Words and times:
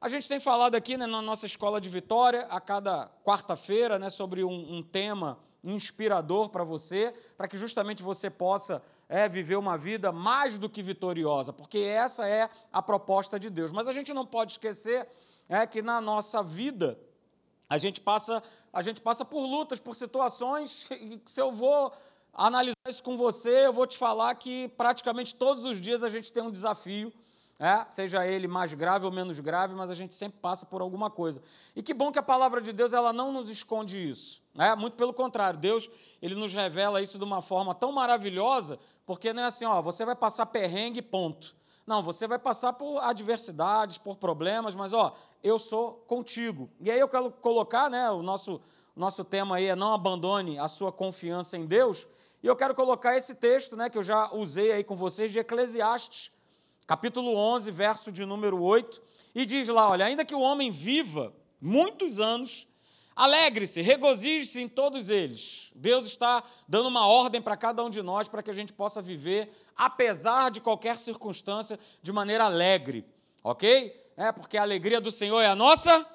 A 0.00 0.08
gente 0.08 0.28
tem 0.28 0.38
falado 0.38 0.76
aqui 0.76 0.96
né, 0.96 1.06
na 1.06 1.20
nossa 1.20 1.44
escola 1.44 1.80
de 1.80 1.88
Vitória, 1.88 2.46
a 2.50 2.60
cada 2.60 3.10
quarta-feira, 3.24 3.98
né, 3.98 4.08
sobre 4.10 4.44
um, 4.44 4.76
um 4.76 4.80
tema 4.80 5.40
inspirador 5.64 6.50
para 6.50 6.62
você, 6.62 7.12
para 7.36 7.48
que 7.48 7.56
justamente 7.56 8.00
você 8.00 8.30
possa 8.30 8.80
é, 9.08 9.28
viver 9.28 9.56
uma 9.56 9.76
vida 9.76 10.12
mais 10.12 10.56
do 10.56 10.70
que 10.70 10.84
vitoriosa, 10.84 11.52
porque 11.52 11.78
essa 11.78 12.28
é 12.28 12.48
a 12.72 12.80
proposta 12.80 13.40
de 13.40 13.50
Deus. 13.50 13.72
Mas 13.72 13.88
a 13.88 13.92
gente 13.92 14.14
não 14.14 14.24
pode 14.24 14.52
esquecer 14.52 15.08
é, 15.48 15.66
que 15.66 15.82
na 15.82 16.00
nossa 16.00 16.44
vida 16.44 16.96
a 17.68 17.76
gente 17.76 18.00
passa 18.00 18.40
a 18.72 18.82
gente 18.82 19.00
passa 19.00 19.24
por 19.24 19.40
lutas, 19.40 19.80
por 19.80 19.96
situações, 19.96 20.88
se 21.26 21.40
eu 21.40 21.50
vou 21.50 21.92
analisar 22.32 22.76
isso 22.86 23.02
com 23.02 23.16
você, 23.16 23.66
eu 23.66 23.72
vou 23.72 23.86
te 23.86 23.98
falar 23.98 24.32
que 24.36 24.68
praticamente 24.76 25.34
todos 25.34 25.64
os 25.64 25.80
dias 25.80 26.04
a 26.04 26.08
gente 26.08 26.32
tem 26.32 26.42
um 26.44 26.52
desafio 26.52 27.12
é, 27.58 27.84
seja 27.86 28.24
ele 28.24 28.46
mais 28.46 28.72
grave 28.72 29.04
ou 29.04 29.10
menos 29.10 29.40
grave, 29.40 29.74
mas 29.74 29.90
a 29.90 29.94
gente 29.94 30.14
sempre 30.14 30.38
passa 30.40 30.64
por 30.64 30.80
alguma 30.80 31.10
coisa. 31.10 31.42
E 31.74 31.82
que 31.82 31.92
bom 31.92 32.12
que 32.12 32.18
a 32.18 32.22
palavra 32.22 32.60
de 32.60 32.72
Deus 32.72 32.92
ela 32.92 33.12
não 33.12 33.32
nos 33.32 33.50
esconde 33.50 33.98
isso. 33.98 34.40
É, 34.56 34.76
muito 34.76 34.96
pelo 34.96 35.12
contrário, 35.12 35.58
Deus 35.58 35.90
ele 36.22 36.36
nos 36.36 36.54
revela 36.54 37.02
isso 37.02 37.18
de 37.18 37.24
uma 37.24 37.42
forma 37.42 37.74
tão 37.74 37.90
maravilhosa, 37.90 38.78
porque 39.04 39.32
não 39.32 39.42
é 39.42 39.46
assim, 39.46 39.64
ó, 39.64 39.82
você 39.82 40.04
vai 40.04 40.14
passar 40.14 40.46
perrengue, 40.46 41.02
ponto. 41.02 41.56
Não, 41.84 42.00
você 42.02 42.28
vai 42.28 42.38
passar 42.38 42.74
por 42.74 42.98
adversidades, 42.98 43.98
por 43.98 44.16
problemas, 44.16 44.76
mas 44.76 44.92
ó, 44.92 45.16
eu 45.42 45.58
sou 45.58 45.94
contigo. 46.06 46.70
E 46.80 46.90
aí 46.90 47.00
eu 47.00 47.08
quero 47.08 47.30
colocar, 47.30 47.90
né, 47.90 48.08
o 48.10 48.22
nosso, 48.22 48.60
nosso 48.94 49.24
tema 49.24 49.56
aí 49.56 49.66
é 49.66 49.74
não 49.74 49.92
abandone 49.92 50.58
a 50.58 50.68
sua 50.68 50.92
confiança 50.92 51.56
em 51.56 51.66
Deus, 51.66 52.06
e 52.40 52.46
eu 52.46 52.54
quero 52.54 52.72
colocar 52.72 53.16
esse 53.16 53.34
texto, 53.34 53.74
né, 53.74 53.90
que 53.90 53.98
eu 53.98 54.02
já 54.02 54.32
usei 54.32 54.70
aí 54.70 54.84
com 54.84 54.96
vocês, 54.96 55.32
de 55.32 55.40
Eclesiastes, 55.40 56.30
capítulo 56.88 57.36
11, 57.36 57.70
verso 57.70 58.10
de 58.10 58.24
número 58.24 58.62
8, 58.62 59.02
e 59.34 59.44
diz 59.44 59.68
lá: 59.68 59.90
olha, 59.90 60.06
ainda 60.06 60.24
que 60.24 60.34
o 60.34 60.40
homem 60.40 60.70
viva 60.70 61.36
muitos 61.60 62.18
anos, 62.18 62.66
alegre-se, 63.14 63.82
regozije-se 63.82 64.58
em 64.62 64.66
todos 64.66 65.10
eles. 65.10 65.70
Deus 65.76 66.06
está 66.06 66.42
dando 66.66 66.88
uma 66.88 67.06
ordem 67.06 67.42
para 67.42 67.58
cada 67.58 67.84
um 67.84 67.90
de 67.90 68.00
nós 68.00 68.26
para 68.26 68.42
que 68.42 68.50
a 68.50 68.54
gente 68.54 68.72
possa 68.72 69.02
viver, 69.02 69.50
apesar 69.76 70.50
de 70.50 70.62
qualquer 70.62 70.96
circunstância, 70.96 71.78
de 72.02 72.10
maneira 72.10 72.44
alegre, 72.44 73.04
ok? 73.44 73.94
É, 74.16 74.32
porque 74.32 74.56
a 74.56 74.62
alegria 74.62 74.98
do 74.98 75.12
Senhor 75.12 75.42
é 75.42 75.46
a 75.46 75.54
nossa, 75.54 76.06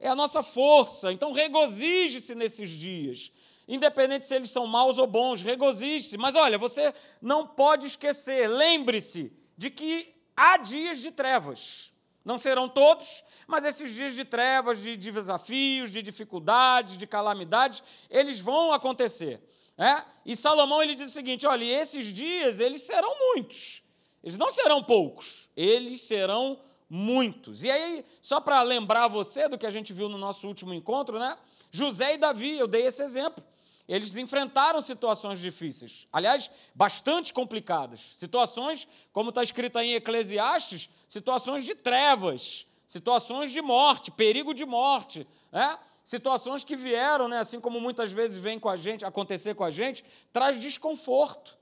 é 0.00 0.08
a 0.08 0.16
nossa 0.16 0.42
força. 0.42 1.12
Então 1.12 1.32
regozije-se 1.32 2.34
nesses 2.34 2.70
dias. 2.70 3.30
Independente 3.68 4.24
se 4.24 4.34
eles 4.34 4.50
são 4.50 4.66
maus 4.66 4.96
ou 4.96 5.06
bons, 5.06 5.42
regozije-se. 5.42 6.16
Mas 6.16 6.34
olha, 6.34 6.56
você 6.56 6.94
não 7.20 7.46
pode 7.46 7.86
esquecer, 7.86 8.48
lembre-se 8.48 9.30
de 9.56 9.70
que 9.70 10.13
há 10.36 10.56
dias 10.56 10.98
de 10.98 11.10
trevas. 11.10 11.92
Não 12.24 12.38
serão 12.38 12.68
todos, 12.68 13.22
mas 13.46 13.64
esses 13.64 13.94
dias 13.94 14.14
de 14.14 14.24
trevas, 14.24 14.80
de, 14.80 14.96
de 14.96 15.12
desafios, 15.12 15.90
de 15.90 16.02
dificuldades, 16.02 16.96
de 16.96 17.06
calamidades, 17.06 17.82
eles 18.08 18.40
vão 18.40 18.72
acontecer. 18.72 19.42
É? 19.76 20.04
E 20.24 20.36
Salomão 20.36 20.82
ele 20.82 20.94
diz 20.94 21.10
o 21.10 21.12
seguinte: 21.12 21.46
olha, 21.46 21.64
esses 21.64 22.06
dias 22.12 22.60
eles 22.60 22.82
serão 22.82 23.12
muitos, 23.18 23.82
eles 24.22 24.38
não 24.38 24.50
serão 24.50 24.82
poucos, 24.82 25.50
eles 25.56 26.00
serão 26.00 26.60
muitos. 26.88 27.64
E 27.64 27.70
aí, 27.70 28.04
só 28.22 28.40
para 28.40 28.62
lembrar 28.62 29.08
você 29.08 29.48
do 29.48 29.58
que 29.58 29.66
a 29.66 29.70
gente 29.70 29.92
viu 29.92 30.08
no 30.08 30.16
nosso 30.16 30.46
último 30.46 30.72
encontro, 30.72 31.18
né? 31.18 31.36
José 31.70 32.14
e 32.14 32.18
Davi, 32.18 32.56
eu 32.56 32.68
dei 32.68 32.86
esse 32.86 33.02
exemplo. 33.02 33.44
Eles 33.88 34.16
enfrentaram 34.16 34.80
situações 34.80 35.38
difíceis, 35.38 36.08
aliás, 36.12 36.50
bastante 36.74 37.32
complicadas. 37.32 38.00
Situações, 38.14 38.88
como 39.12 39.28
está 39.28 39.42
escrito 39.42 39.78
aí 39.78 39.90
em 39.90 39.94
Eclesiastes, 39.94 40.88
situações 41.06 41.64
de 41.64 41.74
trevas, 41.74 42.66
situações 42.86 43.52
de 43.52 43.60
morte, 43.60 44.10
perigo 44.10 44.54
de 44.54 44.64
morte, 44.64 45.26
né? 45.52 45.78
situações 46.02 46.64
que 46.64 46.76
vieram, 46.76 47.28
né, 47.28 47.38
assim 47.38 47.58
como 47.58 47.80
muitas 47.80 48.12
vezes 48.12 48.36
vem 48.36 48.58
com 48.58 48.68
a 48.68 48.76
gente, 48.76 49.04
acontecer 49.04 49.54
com 49.54 49.64
a 49.64 49.70
gente, 49.70 50.04
traz 50.32 50.60
desconforto. 50.60 51.56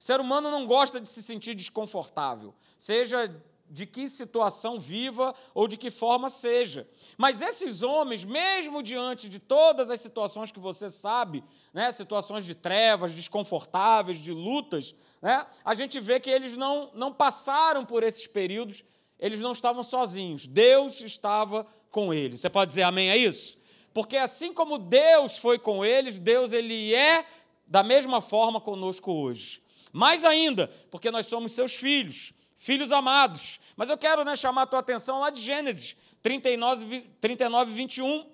O 0.00 0.04
ser 0.04 0.18
humano 0.18 0.50
não 0.50 0.66
gosta 0.66 1.00
de 1.00 1.08
se 1.08 1.22
sentir 1.22 1.54
desconfortável, 1.54 2.54
seja 2.76 3.34
de 3.72 3.86
que 3.86 4.06
situação 4.06 4.78
viva 4.78 5.34
ou 5.54 5.66
de 5.66 5.78
que 5.78 5.90
forma 5.90 6.28
seja. 6.28 6.86
Mas 7.16 7.40
esses 7.40 7.82
homens, 7.82 8.22
mesmo 8.22 8.82
diante 8.82 9.30
de 9.30 9.38
todas 9.38 9.88
as 9.88 9.98
situações 9.98 10.50
que 10.52 10.60
você 10.60 10.90
sabe, 10.90 11.42
né, 11.72 11.90
situações 11.90 12.44
de 12.44 12.54
trevas, 12.54 13.14
desconfortáveis, 13.14 14.18
de 14.18 14.30
lutas, 14.30 14.94
né, 15.22 15.46
a 15.64 15.74
gente 15.74 15.98
vê 15.98 16.20
que 16.20 16.28
eles 16.28 16.54
não, 16.54 16.90
não 16.92 17.10
passaram 17.10 17.82
por 17.82 18.02
esses 18.02 18.26
períodos, 18.26 18.84
eles 19.18 19.40
não 19.40 19.52
estavam 19.52 19.82
sozinhos. 19.82 20.46
Deus 20.46 21.00
estava 21.00 21.66
com 21.90 22.12
eles. 22.12 22.40
Você 22.40 22.50
pode 22.50 22.68
dizer 22.68 22.82
amém 22.82 23.10
a 23.10 23.16
isso? 23.16 23.56
Porque 23.94 24.18
assim 24.18 24.52
como 24.52 24.78
Deus 24.78 25.38
foi 25.38 25.58
com 25.58 25.82
eles, 25.82 26.18
Deus 26.18 26.52
ele 26.52 26.94
é 26.94 27.24
da 27.66 27.82
mesma 27.82 28.20
forma 28.20 28.60
conosco 28.60 29.10
hoje. 29.10 29.62
Mais 29.90 30.24
ainda, 30.24 30.70
porque 30.90 31.10
nós 31.10 31.26
somos 31.26 31.52
seus 31.52 31.74
filhos 31.74 32.34
filhos 32.62 32.92
amados. 32.92 33.58
Mas 33.76 33.90
eu 33.90 33.98
quero 33.98 34.24
né, 34.24 34.36
chamar 34.36 34.62
a 34.62 34.66
tua 34.66 34.78
atenção 34.78 35.18
lá 35.18 35.30
de 35.30 35.40
Gênesis 35.40 35.96
39, 36.22 37.00
39, 37.20 37.72
21, 37.72 38.24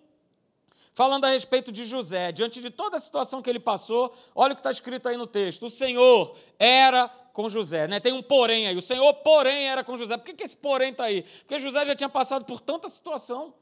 falando 0.93 1.25
a 1.25 1.31
respeito 1.31 1.73
de 1.73 1.87
José. 1.87 2.31
Diante 2.31 2.61
de 2.61 2.69
toda 2.69 2.99
a 2.99 3.01
situação 3.01 3.41
que 3.41 3.49
ele 3.49 3.59
passou, 3.59 4.15
olha 4.35 4.53
o 4.53 4.55
que 4.55 4.61
está 4.61 4.71
escrito 4.71 5.09
aí 5.09 5.17
no 5.17 5.27
texto: 5.27 5.65
o 5.65 5.71
Senhor 5.71 6.37
era 6.59 7.09
com 7.33 7.49
José. 7.49 7.89
Né? 7.89 8.01
Tem 8.01 8.13
um 8.13 8.23
porém 8.23 8.69
aí. 8.69 8.77
O 8.77 8.83
Senhor, 8.83 9.13
porém, 9.15 9.67
era 9.67 9.83
com 9.83 9.97
José. 9.97 10.19
Por 10.19 10.27
que, 10.27 10.35
que 10.35 10.45
esse 10.45 10.57
porém 10.57 10.91
está 10.91 11.05
aí? 11.05 11.23
Porque 11.23 11.59
José 11.59 11.87
já 11.87 11.95
tinha 11.95 12.11
passado 12.11 12.45
por 12.45 12.61
tanta 12.61 12.87
situação 12.91 13.55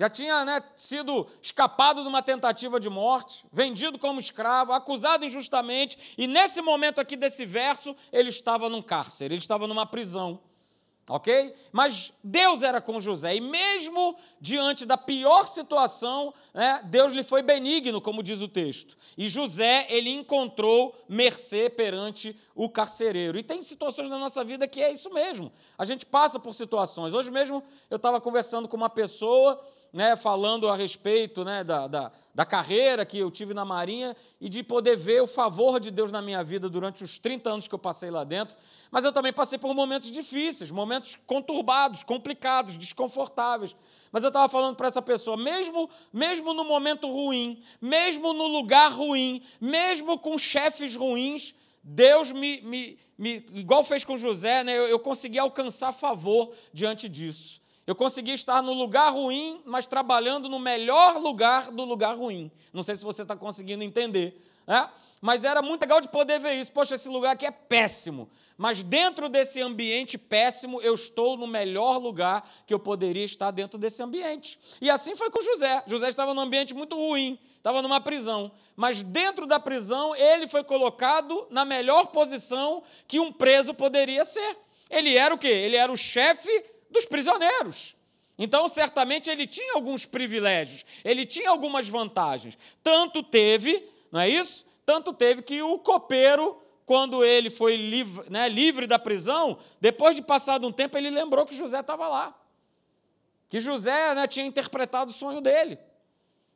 já 0.00 0.08
tinha 0.08 0.46
né, 0.46 0.62
sido 0.74 1.26
escapado 1.42 2.00
de 2.00 2.08
uma 2.08 2.22
tentativa 2.22 2.80
de 2.80 2.88
morte, 2.88 3.44
vendido 3.52 3.98
como 3.98 4.18
escravo, 4.18 4.72
acusado 4.72 5.26
injustamente, 5.26 6.14
e 6.16 6.26
nesse 6.26 6.62
momento 6.62 7.02
aqui 7.02 7.16
desse 7.16 7.44
verso, 7.44 7.94
ele 8.10 8.30
estava 8.30 8.70
num 8.70 8.80
cárcere, 8.80 9.34
ele 9.34 9.42
estava 9.42 9.66
numa 9.66 9.84
prisão. 9.84 10.40
Ok? 11.06 11.54
Mas 11.70 12.12
Deus 12.24 12.62
era 12.62 12.80
com 12.80 12.98
José, 12.98 13.34
e 13.34 13.40
mesmo 13.42 14.16
diante 14.40 14.86
da 14.86 14.96
pior 14.96 15.44
situação, 15.46 16.32
né, 16.54 16.80
Deus 16.84 17.12
lhe 17.12 17.22
foi 17.22 17.42
benigno, 17.42 18.00
como 18.00 18.22
diz 18.22 18.40
o 18.40 18.48
texto. 18.48 18.96
E 19.18 19.28
José, 19.28 19.86
ele 19.90 20.08
encontrou 20.08 20.96
mercê 21.08 21.68
perante 21.68 22.34
o 22.54 22.70
carcereiro. 22.70 23.38
E 23.38 23.42
tem 23.42 23.60
situações 23.60 24.08
na 24.08 24.18
nossa 24.18 24.42
vida 24.44 24.68
que 24.68 24.80
é 24.80 24.92
isso 24.92 25.10
mesmo. 25.10 25.52
A 25.76 25.84
gente 25.84 26.06
passa 26.06 26.38
por 26.38 26.54
situações. 26.54 27.12
Hoje 27.12 27.30
mesmo 27.30 27.62
eu 27.90 27.96
estava 27.96 28.18
conversando 28.18 28.68
com 28.68 28.76
uma 28.76 28.88
pessoa 28.88 29.60
né, 29.92 30.16
falando 30.16 30.68
a 30.68 30.76
respeito 30.76 31.44
né, 31.44 31.64
da, 31.64 31.86
da, 31.86 32.12
da, 32.34 32.44
carreira 32.44 33.04
que 33.04 33.18
eu 33.18 33.30
tive 33.30 33.52
na 33.52 33.64
Marinha 33.64 34.16
e 34.40 34.48
de 34.48 34.62
poder 34.62 34.96
ver 34.96 35.22
o 35.22 35.26
favor 35.26 35.80
de 35.80 35.90
Deus 35.90 36.10
na 36.10 36.22
minha 36.22 36.42
vida 36.44 36.68
durante 36.68 37.02
os 37.02 37.18
30 37.18 37.50
anos 37.50 37.68
que 37.68 37.74
eu 37.74 37.78
passei 37.78 38.10
lá 38.10 38.22
dentro. 38.24 38.56
Mas 38.90 39.04
eu 39.04 39.12
também 39.12 39.32
passei 39.32 39.58
por 39.58 39.74
momentos 39.74 40.10
difíceis, 40.10 40.70
momentos 40.70 41.18
conturbados, 41.26 42.02
complicados, 42.02 42.76
desconfortáveis. 42.76 43.74
Mas 44.12 44.22
eu 44.22 44.28
estava 44.28 44.48
falando 44.48 44.76
para 44.76 44.88
essa 44.88 45.02
pessoa, 45.02 45.36
mesmo, 45.36 45.88
mesmo 46.12 46.52
no 46.52 46.64
momento 46.64 47.08
ruim, 47.08 47.62
mesmo 47.80 48.32
no 48.32 48.46
lugar 48.46 48.92
ruim, 48.92 49.42
mesmo 49.60 50.18
com 50.18 50.36
chefes 50.36 50.94
ruins, 50.96 51.54
Deus 51.82 52.30
me, 52.32 52.60
me, 52.62 52.98
me 53.16 53.46
igual 53.54 53.82
fez 53.84 54.04
com 54.04 54.16
José, 54.16 54.62
né, 54.64 54.76
eu, 54.76 54.88
eu 54.88 54.98
consegui 54.98 55.38
alcançar 55.38 55.92
favor 55.92 56.52
diante 56.72 57.08
disso. 57.08 57.59
Eu 57.90 57.96
consegui 57.96 58.30
estar 58.30 58.62
no 58.62 58.72
lugar 58.72 59.10
ruim, 59.10 59.60
mas 59.66 59.84
trabalhando 59.84 60.48
no 60.48 60.60
melhor 60.60 61.16
lugar 61.16 61.72
do 61.72 61.82
lugar 61.82 62.16
ruim. 62.16 62.48
Não 62.72 62.84
sei 62.84 62.94
se 62.94 63.02
você 63.02 63.22
está 63.22 63.34
conseguindo 63.34 63.82
entender. 63.82 64.40
Né? 64.64 64.88
Mas 65.20 65.44
era 65.44 65.60
muito 65.60 65.80
legal 65.80 66.00
de 66.00 66.06
poder 66.08 66.38
ver 66.38 66.54
isso. 66.54 66.70
Poxa, 66.70 66.94
esse 66.94 67.08
lugar 67.08 67.32
aqui 67.32 67.44
é 67.44 67.50
péssimo. 67.50 68.30
Mas 68.56 68.84
dentro 68.84 69.28
desse 69.28 69.60
ambiente 69.60 70.16
péssimo, 70.16 70.80
eu 70.80 70.94
estou 70.94 71.36
no 71.36 71.48
melhor 71.48 71.98
lugar 71.98 72.48
que 72.64 72.72
eu 72.72 72.78
poderia 72.78 73.24
estar 73.24 73.50
dentro 73.50 73.76
desse 73.76 74.00
ambiente. 74.00 74.56
E 74.80 74.88
assim 74.88 75.16
foi 75.16 75.28
com 75.28 75.42
José. 75.42 75.82
José 75.84 76.08
estava 76.08 76.32
num 76.32 76.42
ambiente 76.42 76.72
muito 76.72 76.94
ruim, 76.94 77.40
estava 77.56 77.82
numa 77.82 78.00
prisão. 78.00 78.52
Mas 78.76 79.02
dentro 79.02 79.48
da 79.48 79.58
prisão, 79.58 80.14
ele 80.14 80.46
foi 80.46 80.62
colocado 80.62 81.48
na 81.50 81.64
melhor 81.64 82.06
posição 82.12 82.84
que 83.08 83.18
um 83.18 83.32
preso 83.32 83.74
poderia 83.74 84.24
ser. 84.24 84.56
Ele 84.88 85.16
era 85.16 85.34
o 85.34 85.38
quê? 85.38 85.48
Ele 85.48 85.74
era 85.74 85.90
o 85.90 85.96
chefe 85.96 86.78
dos 86.90 87.04
prisioneiros. 87.04 87.94
Então, 88.42 88.66
certamente, 88.68 89.30
ele 89.30 89.46
tinha 89.46 89.74
alguns 89.74 90.06
privilégios, 90.06 90.86
ele 91.04 91.26
tinha 91.26 91.50
algumas 91.50 91.88
vantagens. 91.88 92.56
Tanto 92.82 93.22
teve, 93.22 93.86
não 94.10 94.20
é 94.20 94.30
isso? 94.30 94.64
Tanto 94.86 95.12
teve 95.12 95.42
que 95.42 95.60
o 95.60 95.78
copeiro, 95.78 96.58
quando 96.86 97.22
ele 97.22 97.50
foi 97.50 97.76
livre, 97.76 98.30
né, 98.30 98.48
livre 98.48 98.86
da 98.86 98.98
prisão, 98.98 99.58
depois 99.78 100.16
de 100.16 100.22
passado 100.22 100.66
um 100.66 100.72
tempo, 100.72 100.96
ele 100.96 101.10
lembrou 101.10 101.44
que 101.44 101.54
José 101.54 101.80
estava 101.80 102.08
lá. 102.08 102.34
Que 103.46 103.60
José 103.60 104.14
né, 104.14 104.26
tinha 104.26 104.46
interpretado 104.46 105.10
o 105.10 105.14
sonho 105.14 105.42
dele. 105.42 105.78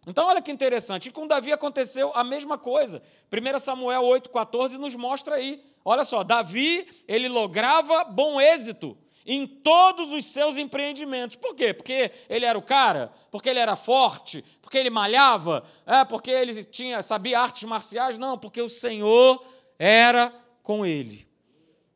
Então, 0.06 0.26
olha 0.26 0.40
que 0.40 0.50
interessante. 0.50 1.10
E 1.10 1.12
com 1.12 1.26
Davi 1.26 1.52
aconteceu 1.52 2.12
a 2.14 2.24
mesma 2.24 2.56
coisa. 2.56 3.02
1 3.30 3.58
Samuel 3.58 4.02
8,14 4.02 4.78
nos 4.78 4.94
mostra 4.94 5.34
aí. 5.34 5.62
Olha 5.84 6.04
só, 6.04 6.24
Davi, 6.24 6.86
ele 7.06 7.28
lograva 7.28 8.04
bom 8.04 8.40
êxito 8.40 8.96
em 9.26 9.46
todos 9.46 10.12
os 10.12 10.24
seus 10.26 10.56
empreendimentos. 10.56 11.36
Por 11.36 11.54
quê? 11.54 11.72
Porque 11.72 12.10
ele 12.28 12.44
era 12.44 12.58
o 12.58 12.62
cara? 12.62 13.12
Porque 13.30 13.48
ele 13.48 13.58
era 13.58 13.76
forte? 13.76 14.44
Porque 14.60 14.78
ele 14.78 14.90
malhava? 14.90 15.64
É, 15.86 16.04
porque 16.04 16.30
ele 16.30 16.64
tinha, 16.64 17.02
sabia 17.02 17.40
artes 17.40 17.64
marciais? 17.64 18.18
Não, 18.18 18.38
porque 18.38 18.60
o 18.60 18.68
Senhor 18.68 19.44
era 19.78 20.32
com 20.62 20.84
ele. 20.84 21.26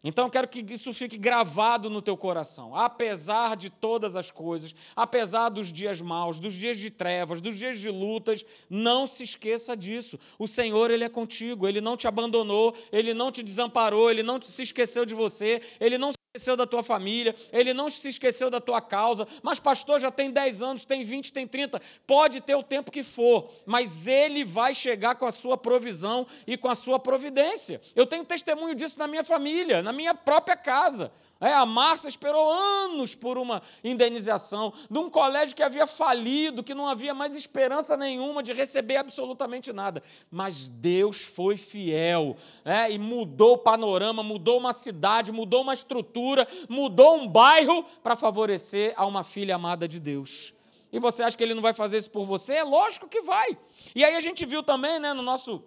Então 0.05 0.27
eu 0.27 0.31
quero 0.31 0.47
que 0.47 0.65
isso 0.73 0.93
fique 0.95 1.19
gravado 1.19 1.91
no 1.91 2.01
teu 2.01 2.17
coração. 2.17 2.75
Apesar 2.75 3.57
de 3.57 3.69
todas 3.69 4.15
as 4.15 4.31
coisas, 4.31 4.75
apesar 4.95 5.49
dos 5.49 5.73
dias 5.73 6.01
maus, 6.01 6.39
dos 6.39 6.55
dias 6.55 6.79
de 6.79 6.89
trevas, 6.89 7.41
dos 7.41 7.59
dias 7.59 7.81
de 7.81 7.91
lutas, 7.91 8.45
não 8.71 9.09
se 9.09 9.25
esqueça 9.25 9.77
disso. 9.77 10.19
O 10.39 10.47
Senhor, 10.47 10.93
ele 10.93 11.03
é 11.03 11.09
contigo, 11.09 11.67
ele 11.67 11.81
não 11.81 11.97
te 11.97 12.07
abandonou, 12.07 12.77
ele 12.93 13.13
não 13.13 13.33
te 13.33 13.43
desamparou, 13.43 14.09
ele 14.09 14.23
não 14.23 14.41
se 14.41 14.63
esqueceu 14.63 15.05
de 15.05 15.17
você, 15.17 15.61
ele 15.81 15.99
não 15.99 16.13
esqueceu 16.35 16.57
da 16.57 16.67
tua 16.67 16.83
família, 16.83 17.35
ele 17.51 17.73
não 17.73 17.89
se 17.89 18.07
esqueceu 18.07 18.51
da 18.51 18.61
tua 18.61 18.83
causa, 18.83 19.27
mas 19.43 19.59
pastor 19.59 19.99
já 19.99 20.11
tem 20.11 20.31
10 20.31 20.61
anos, 20.63 20.85
tem 20.85 21.03
20, 21.03 21.33
tem 21.33 21.47
30, 21.47 21.81
pode 22.07 22.43
ter 22.43 22.55
o 22.55 22.63
tempo 22.63 22.91
que 22.91 23.03
for, 23.03 23.51
mas 23.65 24.07
ele 24.07 24.45
vai 24.45 24.75
chegar 24.75 25.15
com 25.15 25.25
a 25.25 25.33
sua 25.33 25.57
provisão 25.57 26.27
e 26.47 26.59
com 26.59 26.69
a 26.69 26.75
sua 26.75 26.99
providência. 26.99 27.81
Eu 27.97 28.07
tenho 28.07 28.27
testemunho 28.27 28.75
disso 28.75 28.99
na 28.99 29.07
minha 29.07 29.25
família, 29.25 29.83
na 29.83 29.93
minha 29.93 30.15
própria 30.15 30.57
casa. 30.57 31.11
É, 31.41 31.53
a 31.53 31.65
Márcia 31.65 32.09
esperou 32.09 32.51
anos 32.51 33.15
por 33.15 33.39
uma 33.39 33.63
indenização 33.85 34.73
de 34.91 34.99
um 34.99 35.09
colégio 35.09 35.55
que 35.55 35.63
havia 35.63 35.87
falido, 35.87 36.65
que 36.65 36.75
não 36.75 36.89
havia 36.89 37.15
mais 37.15 37.37
esperança 37.37 37.97
nenhuma 37.97 38.43
de 38.43 38.53
receber 38.53 38.97
absolutamente 38.97 39.73
nada. 39.73 40.03
Mas 40.31 40.67
Deus 40.67 41.23
foi 41.23 41.57
fiel 41.57 42.37
é, 42.65 42.91
e 42.91 42.99
mudou 42.99 43.55
o 43.55 43.59
panorama, 43.59 44.21
mudou 44.23 44.59
uma 44.59 44.73
cidade, 44.73 45.31
mudou 45.31 45.63
uma 45.63 45.75
estrutura, 45.75 46.47
mudou 46.69 47.17
um 47.17 47.29
bairro 47.29 47.85
para 48.03 48.17
favorecer 48.17 48.93
a 48.97 49.07
uma 49.07 49.23
filha 49.23 49.55
amada 49.55 49.87
de 49.87 50.01
Deus. 50.01 50.53
E 50.93 50.99
você 50.99 51.23
acha 51.23 51.37
que 51.37 51.45
ele 51.45 51.55
não 51.55 51.63
vai 51.63 51.73
fazer 51.73 51.99
isso 51.99 52.11
por 52.11 52.25
você? 52.25 52.55
É 52.55 52.65
lógico 52.65 53.09
que 53.09 53.21
vai. 53.21 53.57
E 53.95 54.05
aí 54.05 54.17
a 54.17 54.21
gente 54.21 54.45
viu 54.45 54.63
também 54.63 54.99
né, 54.99 55.13
no 55.13 55.23
nosso 55.23 55.63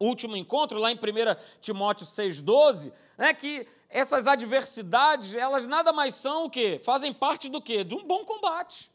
último 0.00 0.36
encontro, 0.36 0.78
lá 0.78 0.90
em 0.90 0.96
1 0.96 0.98
Timóteo 1.60 2.06
6,12, 2.06 2.92
né, 3.18 3.34
que 3.34 3.66
essas 3.88 4.26
adversidades, 4.26 5.34
elas 5.34 5.66
nada 5.66 5.92
mais 5.92 6.14
são 6.14 6.46
o 6.46 6.50
quê? 6.50 6.80
Fazem 6.82 7.12
parte 7.12 7.48
do 7.48 7.60
quê? 7.60 7.84
De 7.84 7.94
um 7.94 8.04
bom 8.04 8.24
combate, 8.24 8.90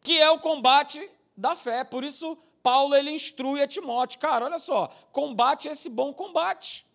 que 0.00 0.18
é 0.18 0.30
o 0.30 0.38
combate 0.38 1.10
da 1.36 1.56
fé. 1.56 1.82
Por 1.82 2.04
isso, 2.04 2.38
Paulo 2.62 2.94
ele 2.94 3.10
instrui 3.10 3.62
a 3.62 3.66
Timóteo, 3.66 4.20
cara, 4.20 4.44
olha 4.44 4.58
só, 4.58 4.88
combate 5.10 5.68
esse 5.68 5.88
bom 5.88 6.12
combate. 6.12 6.86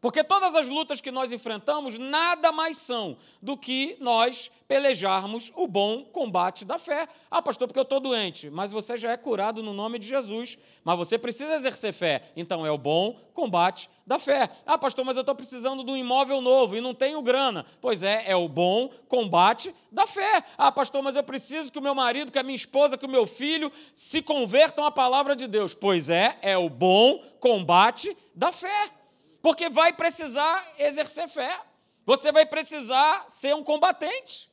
Porque 0.00 0.22
todas 0.22 0.54
as 0.54 0.68
lutas 0.68 1.00
que 1.00 1.10
nós 1.10 1.32
enfrentamos 1.32 1.98
nada 1.98 2.52
mais 2.52 2.76
são 2.76 3.16
do 3.42 3.56
que 3.56 3.96
nós 3.98 4.48
pelejarmos 4.68 5.50
o 5.56 5.66
bom 5.66 6.04
combate 6.04 6.64
da 6.64 6.78
fé. 6.78 7.08
Ah, 7.28 7.42
pastor, 7.42 7.66
porque 7.66 7.80
eu 7.80 7.84
estou 7.84 7.98
doente, 7.98 8.48
mas 8.48 8.70
você 8.70 8.96
já 8.96 9.10
é 9.10 9.16
curado 9.16 9.60
no 9.60 9.72
nome 9.72 9.98
de 9.98 10.06
Jesus, 10.06 10.56
mas 10.84 10.96
você 10.96 11.18
precisa 11.18 11.54
exercer 11.54 11.92
fé. 11.92 12.30
Então 12.36 12.64
é 12.64 12.70
o 12.70 12.78
bom 12.78 13.18
combate 13.34 13.90
da 14.06 14.20
fé. 14.20 14.48
Ah, 14.64 14.78
pastor, 14.78 15.04
mas 15.04 15.16
eu 15.16 15.22
estou 15.22 15.34
precisando 15.34 15.82
de 15.82 15.90
um 15.90 15.96
imóvel 15.96 16.40
novo 16.40 16.76
e 16.76 16.80
não 16.80 16.94
tenho 16.94 17.20
grana. 17.20 17.66
Pois 17.80 18.04
é, 18.04 18.22
é 18.30 18.36
o 18.36 18.48
bom 18.48 18.90
combate 19.08 19.74
da 19.90 20.06
fé. 20.06 20.44
Ah, 20.56 20.70
pastor, 20.70 21.02
mas 21.02 21.16
eu 21.16 21.24
preciso 21.24 21.72
que 21.72 21.78
o 21.78 21.82
meu 21.82 21.94
marido, 21.94 22.30
que 22.30 22.38
a 22.38 22.44
minha 22.44 22.54
esposa, 22.54 22.96
que 22.96 23.06
o 23.06 23.10
meu 23.10 23.26
filho 23.26 23.72
se 23.92 24.22
convertam 24.22 24.84
à 24.84 24.92
palavra 24.92 25.34
de 25.34 25.48
Deus. 25.48 25.74
Pois 25.74 26.08
é, 26.08 26.38
é 26.40 26.56
o 26.56 26.70
bom 26.70 27.20
combate 27.40 28.16
da 28.32 28.52
fé 28.52 28.97
porque 29.42 29.68
vai 29.68 29.92
precisar 29.92 30.74
exercer 30.78 31.28
fé, 31.28 31.60
você 32.04 32.32
vai 32.32 32.46
precisar 32.46 33.26
ser 33.28 33.54
um 33.54 33.62
combatente. 33.62 34.50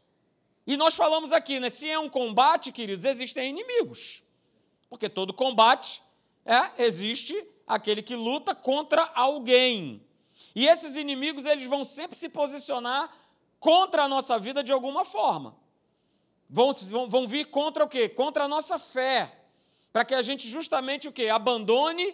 E 0.68 0.76
nós 0.78 0.96
falamos 0.96 1.32
aqui, 1.32 1.60
né? 1.60 1.70
Se 1.70 1.90
é 1.90 1.98
um 1.98 2.10
combate, 2.10 2.72
queridos, 2.72 3.06
existem 3.06 3.50
inimigos. 3.50 4.24
Porque 4.90 5.08
todo 5.08 5.34
combate 5.34 6.02
é, 6.46 6.84
existe 6.84 7.36
aquele 7.68 8.02
que 8.02 8.16
luta 8.16 8.56
contra 8.56 9.04
alguém. 9.14 10.04
E 10.56 10.68
esses 10.68 10.96
inimigos, 10.96 11.46
eles 11.46 11.66
vão 11.66 11.84
sempre 11.84 12.18
se 12.18 12.30
posicionar 12.30 13.14
contra 13.60 14.04
a 14.04 14.08
nossa 14.08 14.38
vida 14.40 14.64
de 14.64 14.72
alguma 14.72 15.06
forma. 15.06 15.56
Vão, 16.50 16.72
vão, 16.74 17.10
vão 17.10 17.28
vir 17.28 17.46
contra 17.48 17.84
o 17.84 17.90
quê? 17.90 18.08
Contra 18.08 18.46
a 18.46 18.48
nossa 18.48 18.78
fé. 18.78 19.44
Para 19.92 20.06
que 20.06 20.14
a 20.14 20.22
gente 20.22 20.48
justamente 20.48 21.08
o 21.08 21.12
quê? 21.12 21.30
Abandone 21.30 22.14